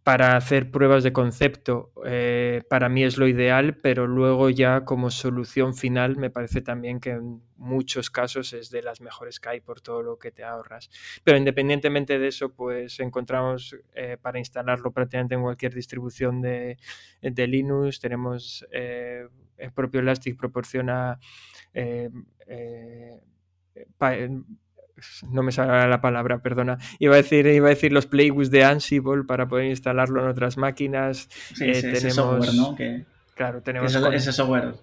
para 0.03 0.37
hacer 0.37 0.71
pruebas 0.71 1.03
de 1.03 1.15
concepto 1.15 1.91
eh, 2.05 2.63
para 2.69 2.91
mí 2.91 3.05
es 3.05 3.17
lo 3.17 3.27
ideal, 3.27 3.79
pero 3.79 4.07
luego 4.07 4.51
ya 4.51 4.85
como 4.85 5.11
solución 5.11 5.75
final 5.75 6.17
me 6.19 6.29
parece 6.29 6.61
también 6.61 7.01
que 7.01 7.13
en 7.13 7.41
muchos 7.57 8.11
casos 8.11 8.53
es 8.53 8.69
de 8.69 8.83
las 8.83 9.01
mejores 9.01 9.41
que 9.41 9.49
hay 9.49 9.61
por 9.61 9.81
todo 9.81 10.03
lo 10.03 10.19
que 10.19 10.31
te 10.31 10.45
ahorras. 10.45 10.91
Pero 11.25 11.39
independientemente 11.39 12.19
de 12.19 12.29
eso, 12.29 12.53
pues 12.53 13.01
encontramos 13.01 13.77
eh, 13.95 14.19
para 14.21 14.39
instalarlo 14.39 14.93
prácticamente 14.93 15.37
en 15.37 15.43
cualquier 15.43 15.73
distribución 15.73 16.43
de, 16.43 16.77
Linux. 17.23 17.99
Tenemos 17.99 18.67
el 18.71 19.73
propio 19.73 20.01
Elastic 20.01 20.37
proporciona 20.37 21.19
no 25.31 25.43
me 25.43 25.53
sale 25.53 25.89
la 25.89 26.01
palabra, 26.01 26.39
perdona. 26.39 26.79
Iba 26.99 27.15
a 27.15 27.17
decir, 27.19 27.47
iba 27.47 27.67
a 27.67 27.71
decir 27.71 27.93
los 27.93 28.07
playbooks 28.07 28.51
de 28.51 28.65
Ansible 28.65 29.25
para 29.25 29.47
poder 29.49 29.67
instalarlo 29.67 30.23
en 30.23 30.29
otras 30.29 30.57
máquinas. 30.57 31.29
Sí, 31.55 31.65
eh, 31.65 31.81
tenemos, 31.81 32.15
software, 32.15 32.55
¿no? 32.55 32.77
claro, 33.35 33.63
tenemos 33.63 33.95
ese, 33.95 34.33
software. 34.33 34.75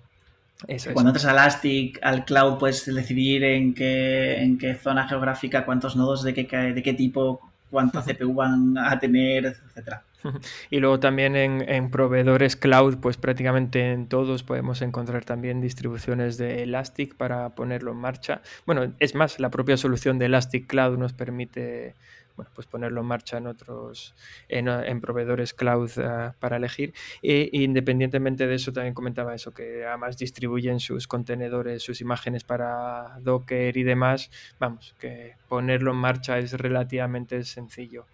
Cuando 0.93 1.09
entras 1.09 1.25
a 1.25 1.31
Elastic, 1.31 1.99
al 2.03 2.23
cloud, 2.25 2.57
puedes 2.57 2.85
decidir 2.85 3.43
en 3.43 3.73
qué, 3.73 4.41
en 4.41 4.57
qué 4.57 4.75
zona 4.75 5.07
geográfica, 5.07 5.65
cuántos 5.65 5.95
nodos, 5.95 6.23
de 6.23 6.33
qué, 6.33 6.45
de 6.45 6.83
qué 6.83 6.93
tipo, 6.93 7.50
cuánta 7.71 8.03
CPU 8.03 8.35
van 8.35 8.77
a 8.77 8.99
tener, 8.99 9.45
etcétera. 9.45 10.03
Y 10.69 10.79
luego 10.79 10.99
también 10.99 11.35
en, 11.35 11.89
proveedores 11.89 12.55
cloud, 12.55 12.97
pues 12.97 13.17
prácticamente 13.17 13.91
en 13.91 14.07
todos 14.07 14.43
podemos 14.43 14.83
encontrar 14.83 15.25
también 15.25 15.61
distribuciones 15.61 16.37
de 16.37 16.61
Elastic 16.61 17.15
para 17.15 17.49
ponerlo 17.55 17.91
en 17.91 17.97
marcha. 17.97 18.41
Bueno, 18.67 18.93
es 18.99 19.15
más, 19.15 19.39
la 19.39 19.49
propia 19.49 19.77
solución 19.77 20.19
de 20.19 20.27
Elastic 20.27 20.67
Cloud 20.67 20.99
nos 20.99 21.13
permite 21.13 21.95
bueno, 22.35 22.51
pues 22.53 22.67
ponerlo 22.67 23.01
en 23.01 23.07
marcha 23.07 23.37
en 23.37 23.47
otros, 23.47 24.15
en, 24.49 25.01
proveedores 25.01 25.53
cloud 25.53 25.91
ah, 25.97 26.35
para 26.39 26.57
elegir. 26.57 26.93
E 27.21 27.49
independientemente 27.53 28.47
de 28.47 28.55
eso, 28.55 28.71
también 28.71 28.93
comentaba 28.93 29.35
eso, 29.35 29.53
que 29.53 29.85
además 29.85 30.17
distribuyen 30.17 30.79
sus 30.79 31.07
contenedores, 31.07 31.83
sus 31.83 32.01
imágenes 32.01 32.43
para 32.43 33.17
Docker 33.21 33.75
y 33.77 33.83
demás. 33.83 34.29
Vamos, 34.59 34.95
que 34.99 35.35
ponerlo 35.47 35.91
en 35.91 35.97
marcha 35.97 36.37
es 36.39 36.53
relativamente 36.53 37.43
sencillo. 37.43 38.05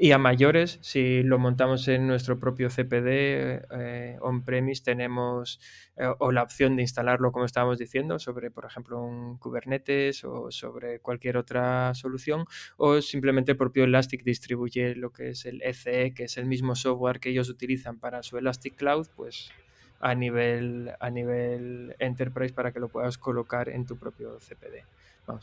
Y 0.00 0.12
a 0.12 0.18
mayores, 0.18 0.78
si 0.80 1.24
lo 1.24 1.40
montamos 1.40 1.88
en 1.88 2.06
nuestro 2.06 2.38
propio 2.38 2.68
CPD 2.68 3.66
eh, 3.72 4.16
on-premise, 4.20 4.80
tenemos 4.84 5.58
eh, 5.96 6.06
o 6.20 6.30
la 6.30 6.44
opción 6.44 6.76
de 6.76 6.82
instalarlo, 6.82 7.32
como 7.32 7.44
estábamos 7.44 7.78
diciendo, 7.78 8.20
sobre, 8.20 8.52
por 8.52 8.64
ejemplo, 8.64 9.02
un 9.02 9.38
Kubernetes 9.38 10.22
o 10.22 10.52
sobre 10.52 11.00
cualquier 11.00 11.36
otra 11.36 11.94
solución, 11.94 12.44
o 12.76 13.02
simplemente 13.02 13.50
el 13.50 13.58
propio 13.58 13.82
Elastic 13.82 14.22
distribuye 14.22 14.94
lo 14.94 15.10
que 15.10 15.30
es 15.30 15.44
el 15.46 15.62
ECE, 15.62 16.14
que 16.14 16.24
es 16.24 16.36
el 16.36 16.46
mismo 16.46 16.76
software 16.76 17.18
que 17.18 17.30
ellos 17.30 17.48
utilizan 17.48 17.98
para 17.98 18.22
su 18.22 18.38
Elastic 18.38 18.76
Cloud, 18.76 19.08
pues 19.16 19.50
a 19.98 20.14
nivel, 20.14 20.92
a 21.00 21.10
nivel 21.10 21.96
enterprise 21.98 22.54
para 22.54 22.70
que 22.70 22.78
lo 22.78 22.88
puedas 22.88 23.18
colocar 23.18 23.68
en 23.68 23.84
tu 23.84 23.96
propio 23.96 24.38
CPD. 24.38 24.84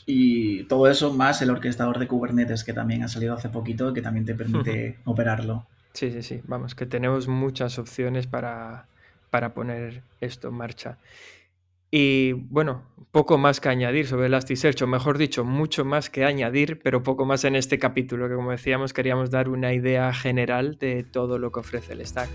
Y 0.06 0.64
todo 0.64 0.90
eso 0.90 1.14
más 1.14 1.42
el 1.42 1.50
orquestador 1.50 2.00
de 2.00 2.08
Kubernetes 2.08 2.64
que 2.64 2.74
también 2.74 3.04
ha 3.04 3.08
salido 3.08 3.34
hace 3.34 3.50
poquito 3.50 3.94
que 3.94 4.02
también 4.02 4.26
te 4.26 4.36
permite 4.36 4.98
operarlo. 5.06 5.66
Sí, 5.94 6.12
sí, 6.12 6.22
sí. 6.22 6.42
Vamos, 6.46 6.76
que 6.76 6.86
tenemos 6.86 7.28
muchas 7.28 7.80
opciones 7.80 8.28
para, 8.28 8.86
para 9.30 9.54
poner 9.54 10.04
esto 10.20 10.50
en 10.50 10.56
marcha. 10.56 10.98
Y 11.92 12.34
bueno, 12.34 12.84
poco 13.12 13.38
más 13.38 13.62
que 13.62 13.70
añadir 13.70 14.06
sobre 14.08 14.26
Elasticsearch, 14.26 14.82
o 14.82 14.88
mejor 14.88 15.18
dicho, 15.18 15.46
mucho 15.46 15.86
más 15.86 16.10
que 16.10 16.26
añadir, 16.26 16.82
pero 16.84 17.04
poco 17.04 17.26
más 17.26 17.46
en 17.46 17.56
este 17.56 17.80
capítulo, 17.80 18.28
que 18.28 18.36
como 18.36 18.52
decíamos 18.52 18.92
queríamos 18.92 19.30
dar 19.30 19.48
una 19.48 19.74
idea 19.74 20.14
general 20.14 20.78
de 20.78 21.04
todo 21.04 21.40
lo 21.40 21.54
que 21.54 21.62
ofrece 21.62 21.94
el 21.94 22.06
stack. 22.06 22.30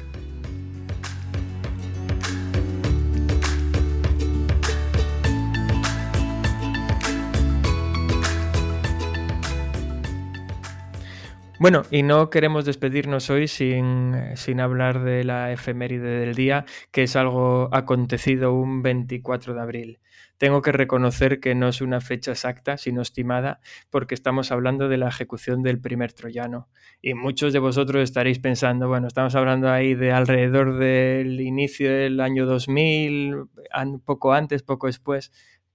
Bueno, 11.61 11.83
y 11.91 12.03
no 12.03 12.31
queremos 12.31 12.65
despedirnos 12.65 13.29
hoy 13.29 13.47
sin, 13.47 14.15
sin, 14.35 14.61
hablar 14.61 15.05
de 15.05 15.25
la 15.25 15.53
efeméride 15.53 16.09
del 16.19 16.35
día, 16.35 16.65
que 16.91 17.03
es 17.03 17.17
algo 17.17 17.69
acontecido 17.73 18.55
un 18.55 18.81
24 18.81 19.53
de 19.53 19.61
abril. 19.61 19.99
Tengo 20.39 20.63
que 20.63 20.73
reconocer 20.73 21.39
que 21.39 21.55
no 21.55 21.69
es 21.69 21.83
una 21.83 22.01
fecha 22.01 22.31
exacta, 22.31 22.79
sino 22.79 23.03
estimada, 23.03 23.61
porque 23.91 24.15
estamos 24.15 24.53
hablando 24.53 24.89
de 24.89 24.97
la 24.97 25.09
ejecución 25.09 25.63
del 25.63 25.79
primer 25.79 26.15
troyano. 26.15 26.71
Y 27.03 27.13
muchos 27.13 27.53
de 27.53 27.59
vosotros 27.59 28.03
estaréis 28.03 28.39
pensando, 28.39 28.89
bueno, 28.89 29.07
estamos 29.07 29.35
hablando 29.35 29.71
ahí 29.71 29.95
de 29.95 30.13
alrededor 30.13 30.79
del 30.79 31.43
inicio 31.43 31.93
del 31.93 32.21
año 32.21 32.47
2000, 32.47 33.37
poco 34.07 34.33
antes, 34.33 34.63
poco 34.63 34.87
después. 34.87 35.31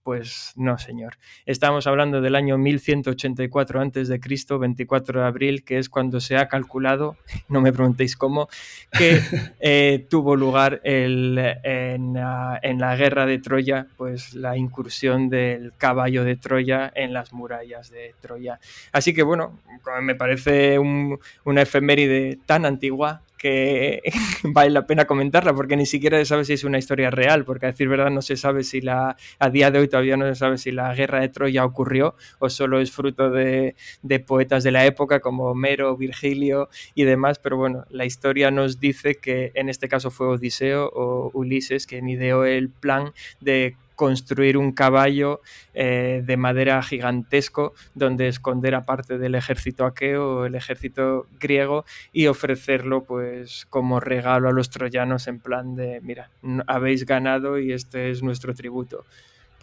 Pues 0.05 0.53
no, 0.55 0.77
señor. 0.77 1.17
Estamos 1.47 1.87
hablando 1.87 2.21
del 2.21 2.35
año 2.35 2.59
1184 2.59 3.81
a.C., 3.81 4.19
24 4.59 5.19
de 5.19 5.25
abril, 5.25 5.63
que 5.63 5.79
es 5.79 5.89
cuando 5.89 6.19
se 6.19 6.37
ha 6.37 6.47
calculado, 6.47 7.17
no 7.49 7.59
me 7.59 7.73
preguntéis 7.73 8.15
cómo, 8.15 8.47
que 8.91 9.19
eh, 9.59 10.05
tuvo 10.07 10.35
lugar 10.35 10.79
el, 10.83 11.39
en, 11.63 12.13
la 12.13 12.95
guerra 12.95 13.25
de 13.25 13.39
Troya, 13.39 13.87
pues 13.97 14.35
la 14.35 14.55
incursión 14.55 15.27
del 15.27 15.73
caballo 15.75 16.23
de 16.23 16.35
Troya 16.35 16.91
en 16.93 17.11
las 17.11 17.33
murallas 17.33 17.89
de 17.89 18.13
Troya. 18.21 18.59
Así 18.91 19.11
que 19.11 19.23
bueno, 19.23 19.59
me 20.03 20.13
parece 20.13 20.77
una 20.77 21.61
efeméride 21.63 22.37
tan 22.45 22.67
antigua 22.67 23.23
que 23.45 24.01
vale 24.43 24.71
la 24.71 24.87
pena 24.87 25.05
comentarla 25.05 25.53
porque 25.53 25.77
ni 25.77 25.85
siquiera 25.85 26.17
se 26.17 26.25
sabe 26.25 26.45
si 26.45 26.53
es 26.53 26.63
una 26.63 26.79
historia 26.79 27.11
real, 27.11 27.45
porque 27.45 27.67
a 27.67 27.71
decir 27.71 27.87
verdad 27.87 28.09
no 28.09 28.23
se 28.23 28.37
sabe 28.37 28.63
si 28.63 28.81
la, 28.81 29.17
a 29.37 29.49
día 29.51 29.69
de 29.69 29.77
hoy 29.77 29.87
todavía 29.87 30.17
no 30.17 30.25
se 30.25 30.33
sabe 30.33 30.57
si 30.57 30.71
la 30.71 30.95
guerra 30.95 31.19
de 31.19 31.29
Troya 31.29 31.63
ocurrió 31.63 32.15
o 32.39 32.49
solo 32.49 32.79
es 32.79 32.91
fruto 32.91 33.29
de, 33.29 33.75
de 34.01 34.19
poetas 34.19 34.63
de 34.63 34.71
la 34.71 34.87
época 34.87 35.19
como 35.19 35.45
Homero, 35.45 35.95
Virgilio 35.95 36.69
y 36.95 37.03
demás, 37.03 37.37
pero 37.37 37.55
bueno, 37.57 37.85
la 37.91 38.05
historia 38.05 38.49
nos 38.49 38.79
dice 38.79 39.13
que 39.13 39.51
en 39.53 39.69
este 39.69 39.87
caso 39.87 40.09
fue 40.09 40.25
Odiseo 40.25 40.89
o 40.91 41.29
Ulises 41.35 41.85
quien 41.85 42.09
ideó 42.09 42.45
el 42.45 42.71
plan 42.71 43.13
de 43.41 43.75
construir 43.95 44.57
un 44.57 44.71
caballo 44.71 45.41
eh, 45.73 46.21
de 46.25 46.37
madera 46.37 46.81
gigantesco 46.83 47.73
donde 47.93 48.27
esconder 48.27 48.75
aparte 48.75 49.17
del 49.17 49.35
ejército 49.35 49.85
aqueo 49.85 50.45
el 50.45 50.55
ejército 50.55 51.27
griego 51.39 51.85
y 52.11 52.27
ofrecerlo 52.27 53.03
pues 53.03 53.65
como 53.69 53.99
regalo 53.99 54.49
a 54.49 54.51
los 54.51 54.69
troyanos 54.69 55.27
en 55.27 55.39
plan 55.39 55.75
de 55.75 56.01
mira, 56.01 56.29
habéis 56.67 57.05
ganado 57.05 57.59
y 57.59 57.71
este 57.71 58.11
es 58.11 58.21
nuestro 58.21 58.53
tributo. 58.53 59.05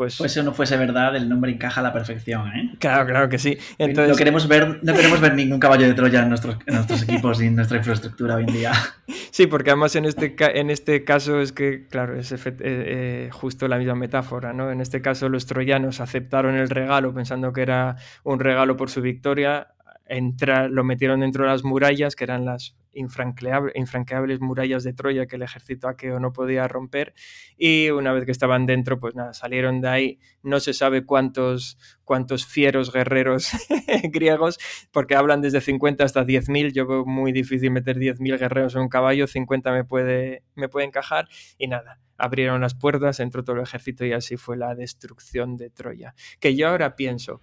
Pues, 0.02 0.18
pues, 0.18 0.32
eso 0.32 0.42
no 0.42 0.52
fuese 0.52 0.76
verdad, 0.76 1.14
el 1.14 1.28
nombre 1.28 1.52
encaja 1.52 1.80
a 1.80 1.84
la 1.84 1.92
perfección, 1.92 2.48
¿eh? 2.48 2.74
Claro, 2.80 3.06
claro 3.06 3.28
que 3.28 3.38
sí. 3.38 3.56
Entonces... 3.78 4.10
No, 4.10 4.16
queremos 4.16 4.48
ver, 4.48 4.80
no 4.82 4.94
queremos 4.94 5.20
ver 5.20 5.34
ningún 5.36 5.60
caballo 5.60 5.86
de 5.86 5.94
Troya 5.94 6.22
en 6.22 6.28
nuestros, 6.28 6.56
en 6.66 6.74
nuestros 6.74 7.02
equipos 7.04 7.40
y 7.40 7.46
en 7.46 7.54
nuestra 7.54 7.78
infraestructura 7.78 8.34
hoy 8.34 8.44
en 8.48 8.52
día. 8.52 8.72
Sí, 9.30 9.46
porque 9.46 9.70
además 9.70 9.96
en 9.96 10.04
este, 10.04 10.34
en 10.38 10.68
este 10.68 11.04
caso 11.04 11.40
es 11.40 11.52
que, 11.52 11.86
claro, 11.88 12.18
es 12.18 12.32
eh, 12.32 12.38
eh, 12.44 13.28
justo 13.32 13.66
la 13.66 13.78
misma 13.78 13.94
metáfora, 13.94 14.52
¿no? 14.52 14.70
En 14.70 14.82
este 14.82 15.00
caso 15.00 15.30
los 15.30 15.46
troyanos 15.46 16.00
aceptaron 16.00 16.54
el 16.54 16.68
regalo 16.68 17.14
pensando 17.14 17.50
que 17.54 17.62
era 17.62 17.96
un 18.24 18.40
regalo 18.40 18.76
por 18.76 18.90
su 18.90 19.00
victoria, 19.00 19.68
entra, 20.12 20.68
lo 20.68 20.85
metieron 20.85 21.20
dentro 21.20 21.44
de 21.44 21.51
las 21.51 21.64
murallas, 21.64 22.16
que 22.16 22.25
eran 22.25 22.44
las 22.44 22.77
infranqueables 22.94 24.40
murallas 24.40 24.85
de 24.85 24.92
Troya 24.92 25.27
que 25.27 25.37
el 25.37 25.42
ejército 25.42 25.88
aqueo 25.88 26.20
no 26.20 26.33
podía 26.33 26.68
romper. 26.68 27.14
Y 27.57 27.88
una 27.88 28.12
vez 28.12 28.27
que 28.27 28.31
estaban 28.31 28.66
dentro 28.66 29.01
pues 29.01 29.14
nada, 29.14 29.33
salieron 29.33 29.81
de 29.81 29.88
ahí, 29.88 30.18
no 30.42 30.61
se 30.61 30.75
sabe 30.75 31.07
cuántos, 31.07 31.79
cuántos 32.05 32.44
fieros 32.44 32.92
guerreros 32.92 33.51
griegos, 34.05 34.59
porque 34.92 35.14
hablan 35.14 35.40
desde 35.40 35.62
50 35.62 36.05
hasta 36.05 36.25
10.000, 36.25 36.72
yo 36.72 36.87
veo 36.87 37.07
muy 37.07 37.33
difícil 37.33 37.70
meter 37.70 37.96
10.000 37.96 38.38
guerreros 38.38 38.75
en 38.75 38.83
un 38.83 38.88
caballo, 38.88 39.27
50 39.27 39.72
me 39.72 39.85
puede, 39.85 40.42
me 40.55 40.68
puede 40.68 40.87
encajar. 40.87 41.29
Y 41.57 41.68
nada, 41.68 42.01
abrieron 42.18 42.61
las 42.61 42.75
puertas, 42.75 43.20
entró 43.20 43.44
todo 43.44 43.57
el 43.57 43.62
ejército 43.62 44.05
y 44.05 44.12
así 44.12 44.37
fue 44.37 44.59
la 44.59 44.75
destrucción 44.75 45.57
de 45.57 45.70
Troya. 45.70 46.14
Que 46.38 46.55
yo 46.55 46.68
ahora 46.68 46.96
pienso 46.96 47.40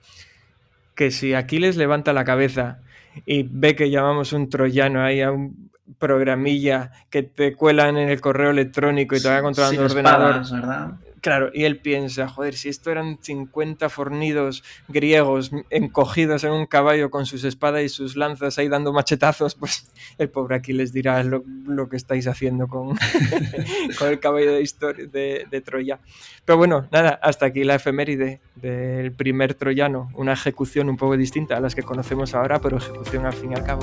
que 0.99 1.12
si 1.12 1.33
Aquiles 1.33 1.77
levanta 1.77 2.12
la 2.12 2.25
cabeza 2.25 2.81
y 3.25 3.43
ve 3.43 3.73
que 3.73 3.89
llamamos 3.89 4.33
un 4.33 4.49
troyano 4.49 5.01
ahí 5.01 5.21
a 5.21 5.31
un 5.31 5.68
programilla 5.97 6.91
que 7.10 7.23
te 7.23 7.56
cuelan 7.56 7.97
en 7.97 8.10
el 8.10 8.21
correo 8.21 8.52
electrónico 8.52 9.15
y 9.15 9.21
te 9.21 9.30
va 9.30 9.41
controlando 9.41 9.82
el 9.82 9.91
ordenador. 9.91 10.52
¿verdad? 10.52 10.91
Claro, 11.21 11.49
y 11.54 11.65
él 11.65 11.78
piensa, 11.78 12.28
joder, 12.28 12.56
si 12.56 12.69
esto 12.69 12.91
eran 12.91 13.17
50 13.21 13.89
fornidos 13.89 14.63
griegos 14.88 15.52
encogidos 15.69 16.43
en 16.43 16.52
un 16.52 16.65
caballo 16.65 17.10
con 17.10 17.25
sus 17.25 17.43
espadas 17.43 17.84
y 17.84 17.89
sus 17.89 18.15
lanzas 18.15 18.58
ahí 18.58 18.69
dando 18.69 18.93
machetazos, 18.93 19.56
pues 19.56 19.91
el 20.17 20.30
pobre 20.30 20.56
aquí 20.56 20.73
les 20.73 20.93
dirá 20.93 21.23
lo, 21.23 21.43
que 21.89 21.97
estáis 21.97 22.28
haciendo 22.28 22.67
con, 22.67 22.97
con 23.99 24.08
el 24.08 24.19
caballo 24.19 24.54
de, 24.54 24.62
historia, 24.62 25.08
de, 25.08 25.45
de, 25.49 25.62
Troya. 25.62 25.99
Pero 26.45 26.58
bueno, 26.58 26.88
nada, 26.91 27.19
hasta 27.21 27.47
aquí 27.47 27.63
la 27.63 27.75
efeméride 27.75 28.39
del 28.56 29.12
primer 29.12 29.56
troyano, 29.56 30.10
una 30.13 30.34
ejecución 30.34 30.89
un 30.89 30.97
poco 30.97 31.17
distinta 31.17 31.58
a 31.58 31.60
las 31.60 31.75
que 31.75 31.84
conocemos 31.84 32.34
ahora, 32.34 32.60
pero 32.60 32.78
ejecución 32.78 33.25
al 33.25 33.34
fin 33.34 33.52
y 33.52 33.56
al 33.56 33.65
cabo. 33.65 33.82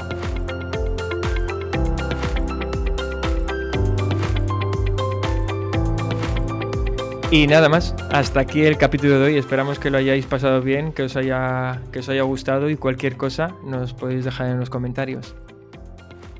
Y 7.31 7.49
nada 7.49 7.69
más, 7.69 7.93
hasta 8.13 8.39
aquí 8.39 8.65
el 8.65 8.79
capítulo 8.79 9.19
de 9.19 9.25
hoy. 9.27 9.37
Esperamos 9.37 9.81
que 9.81 9.91
lo 9.91 9.99
hayáis 9.99 10.27
pasado 10.27 10.63
bien, 10.63 10.93
que 10.93 11.03
os 11.03 11.17
haya, 11.17 11.81
que 11.91 11.99
os 11.99 12.09
haya 12.09 12.23
gustado 12.23 12.71
y 12.71 12.77
cualquier 12.77 13.17
cosa 13.17 13.51
nos 13.65 13.95
podéis 13.95 14.25
dejar 14.25 14.47
en 14.47 14.61
los 14.61 14.71
comentarios. 14.71 15.35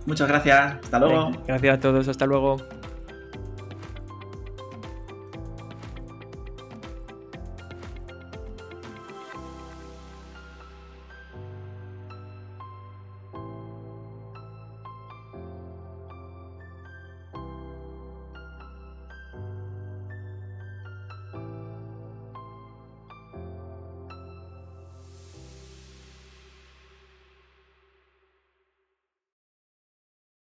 Muchas 0.07 0.29
gracias, 0.29 0.77
hasta 0.85 1.01
luego. 1.01 1.33
gracias 1.47 1.77
a 1.77 1.81
todos, 1.81 2.07
hasta 2.07 2.27
luego. 2.27 2.59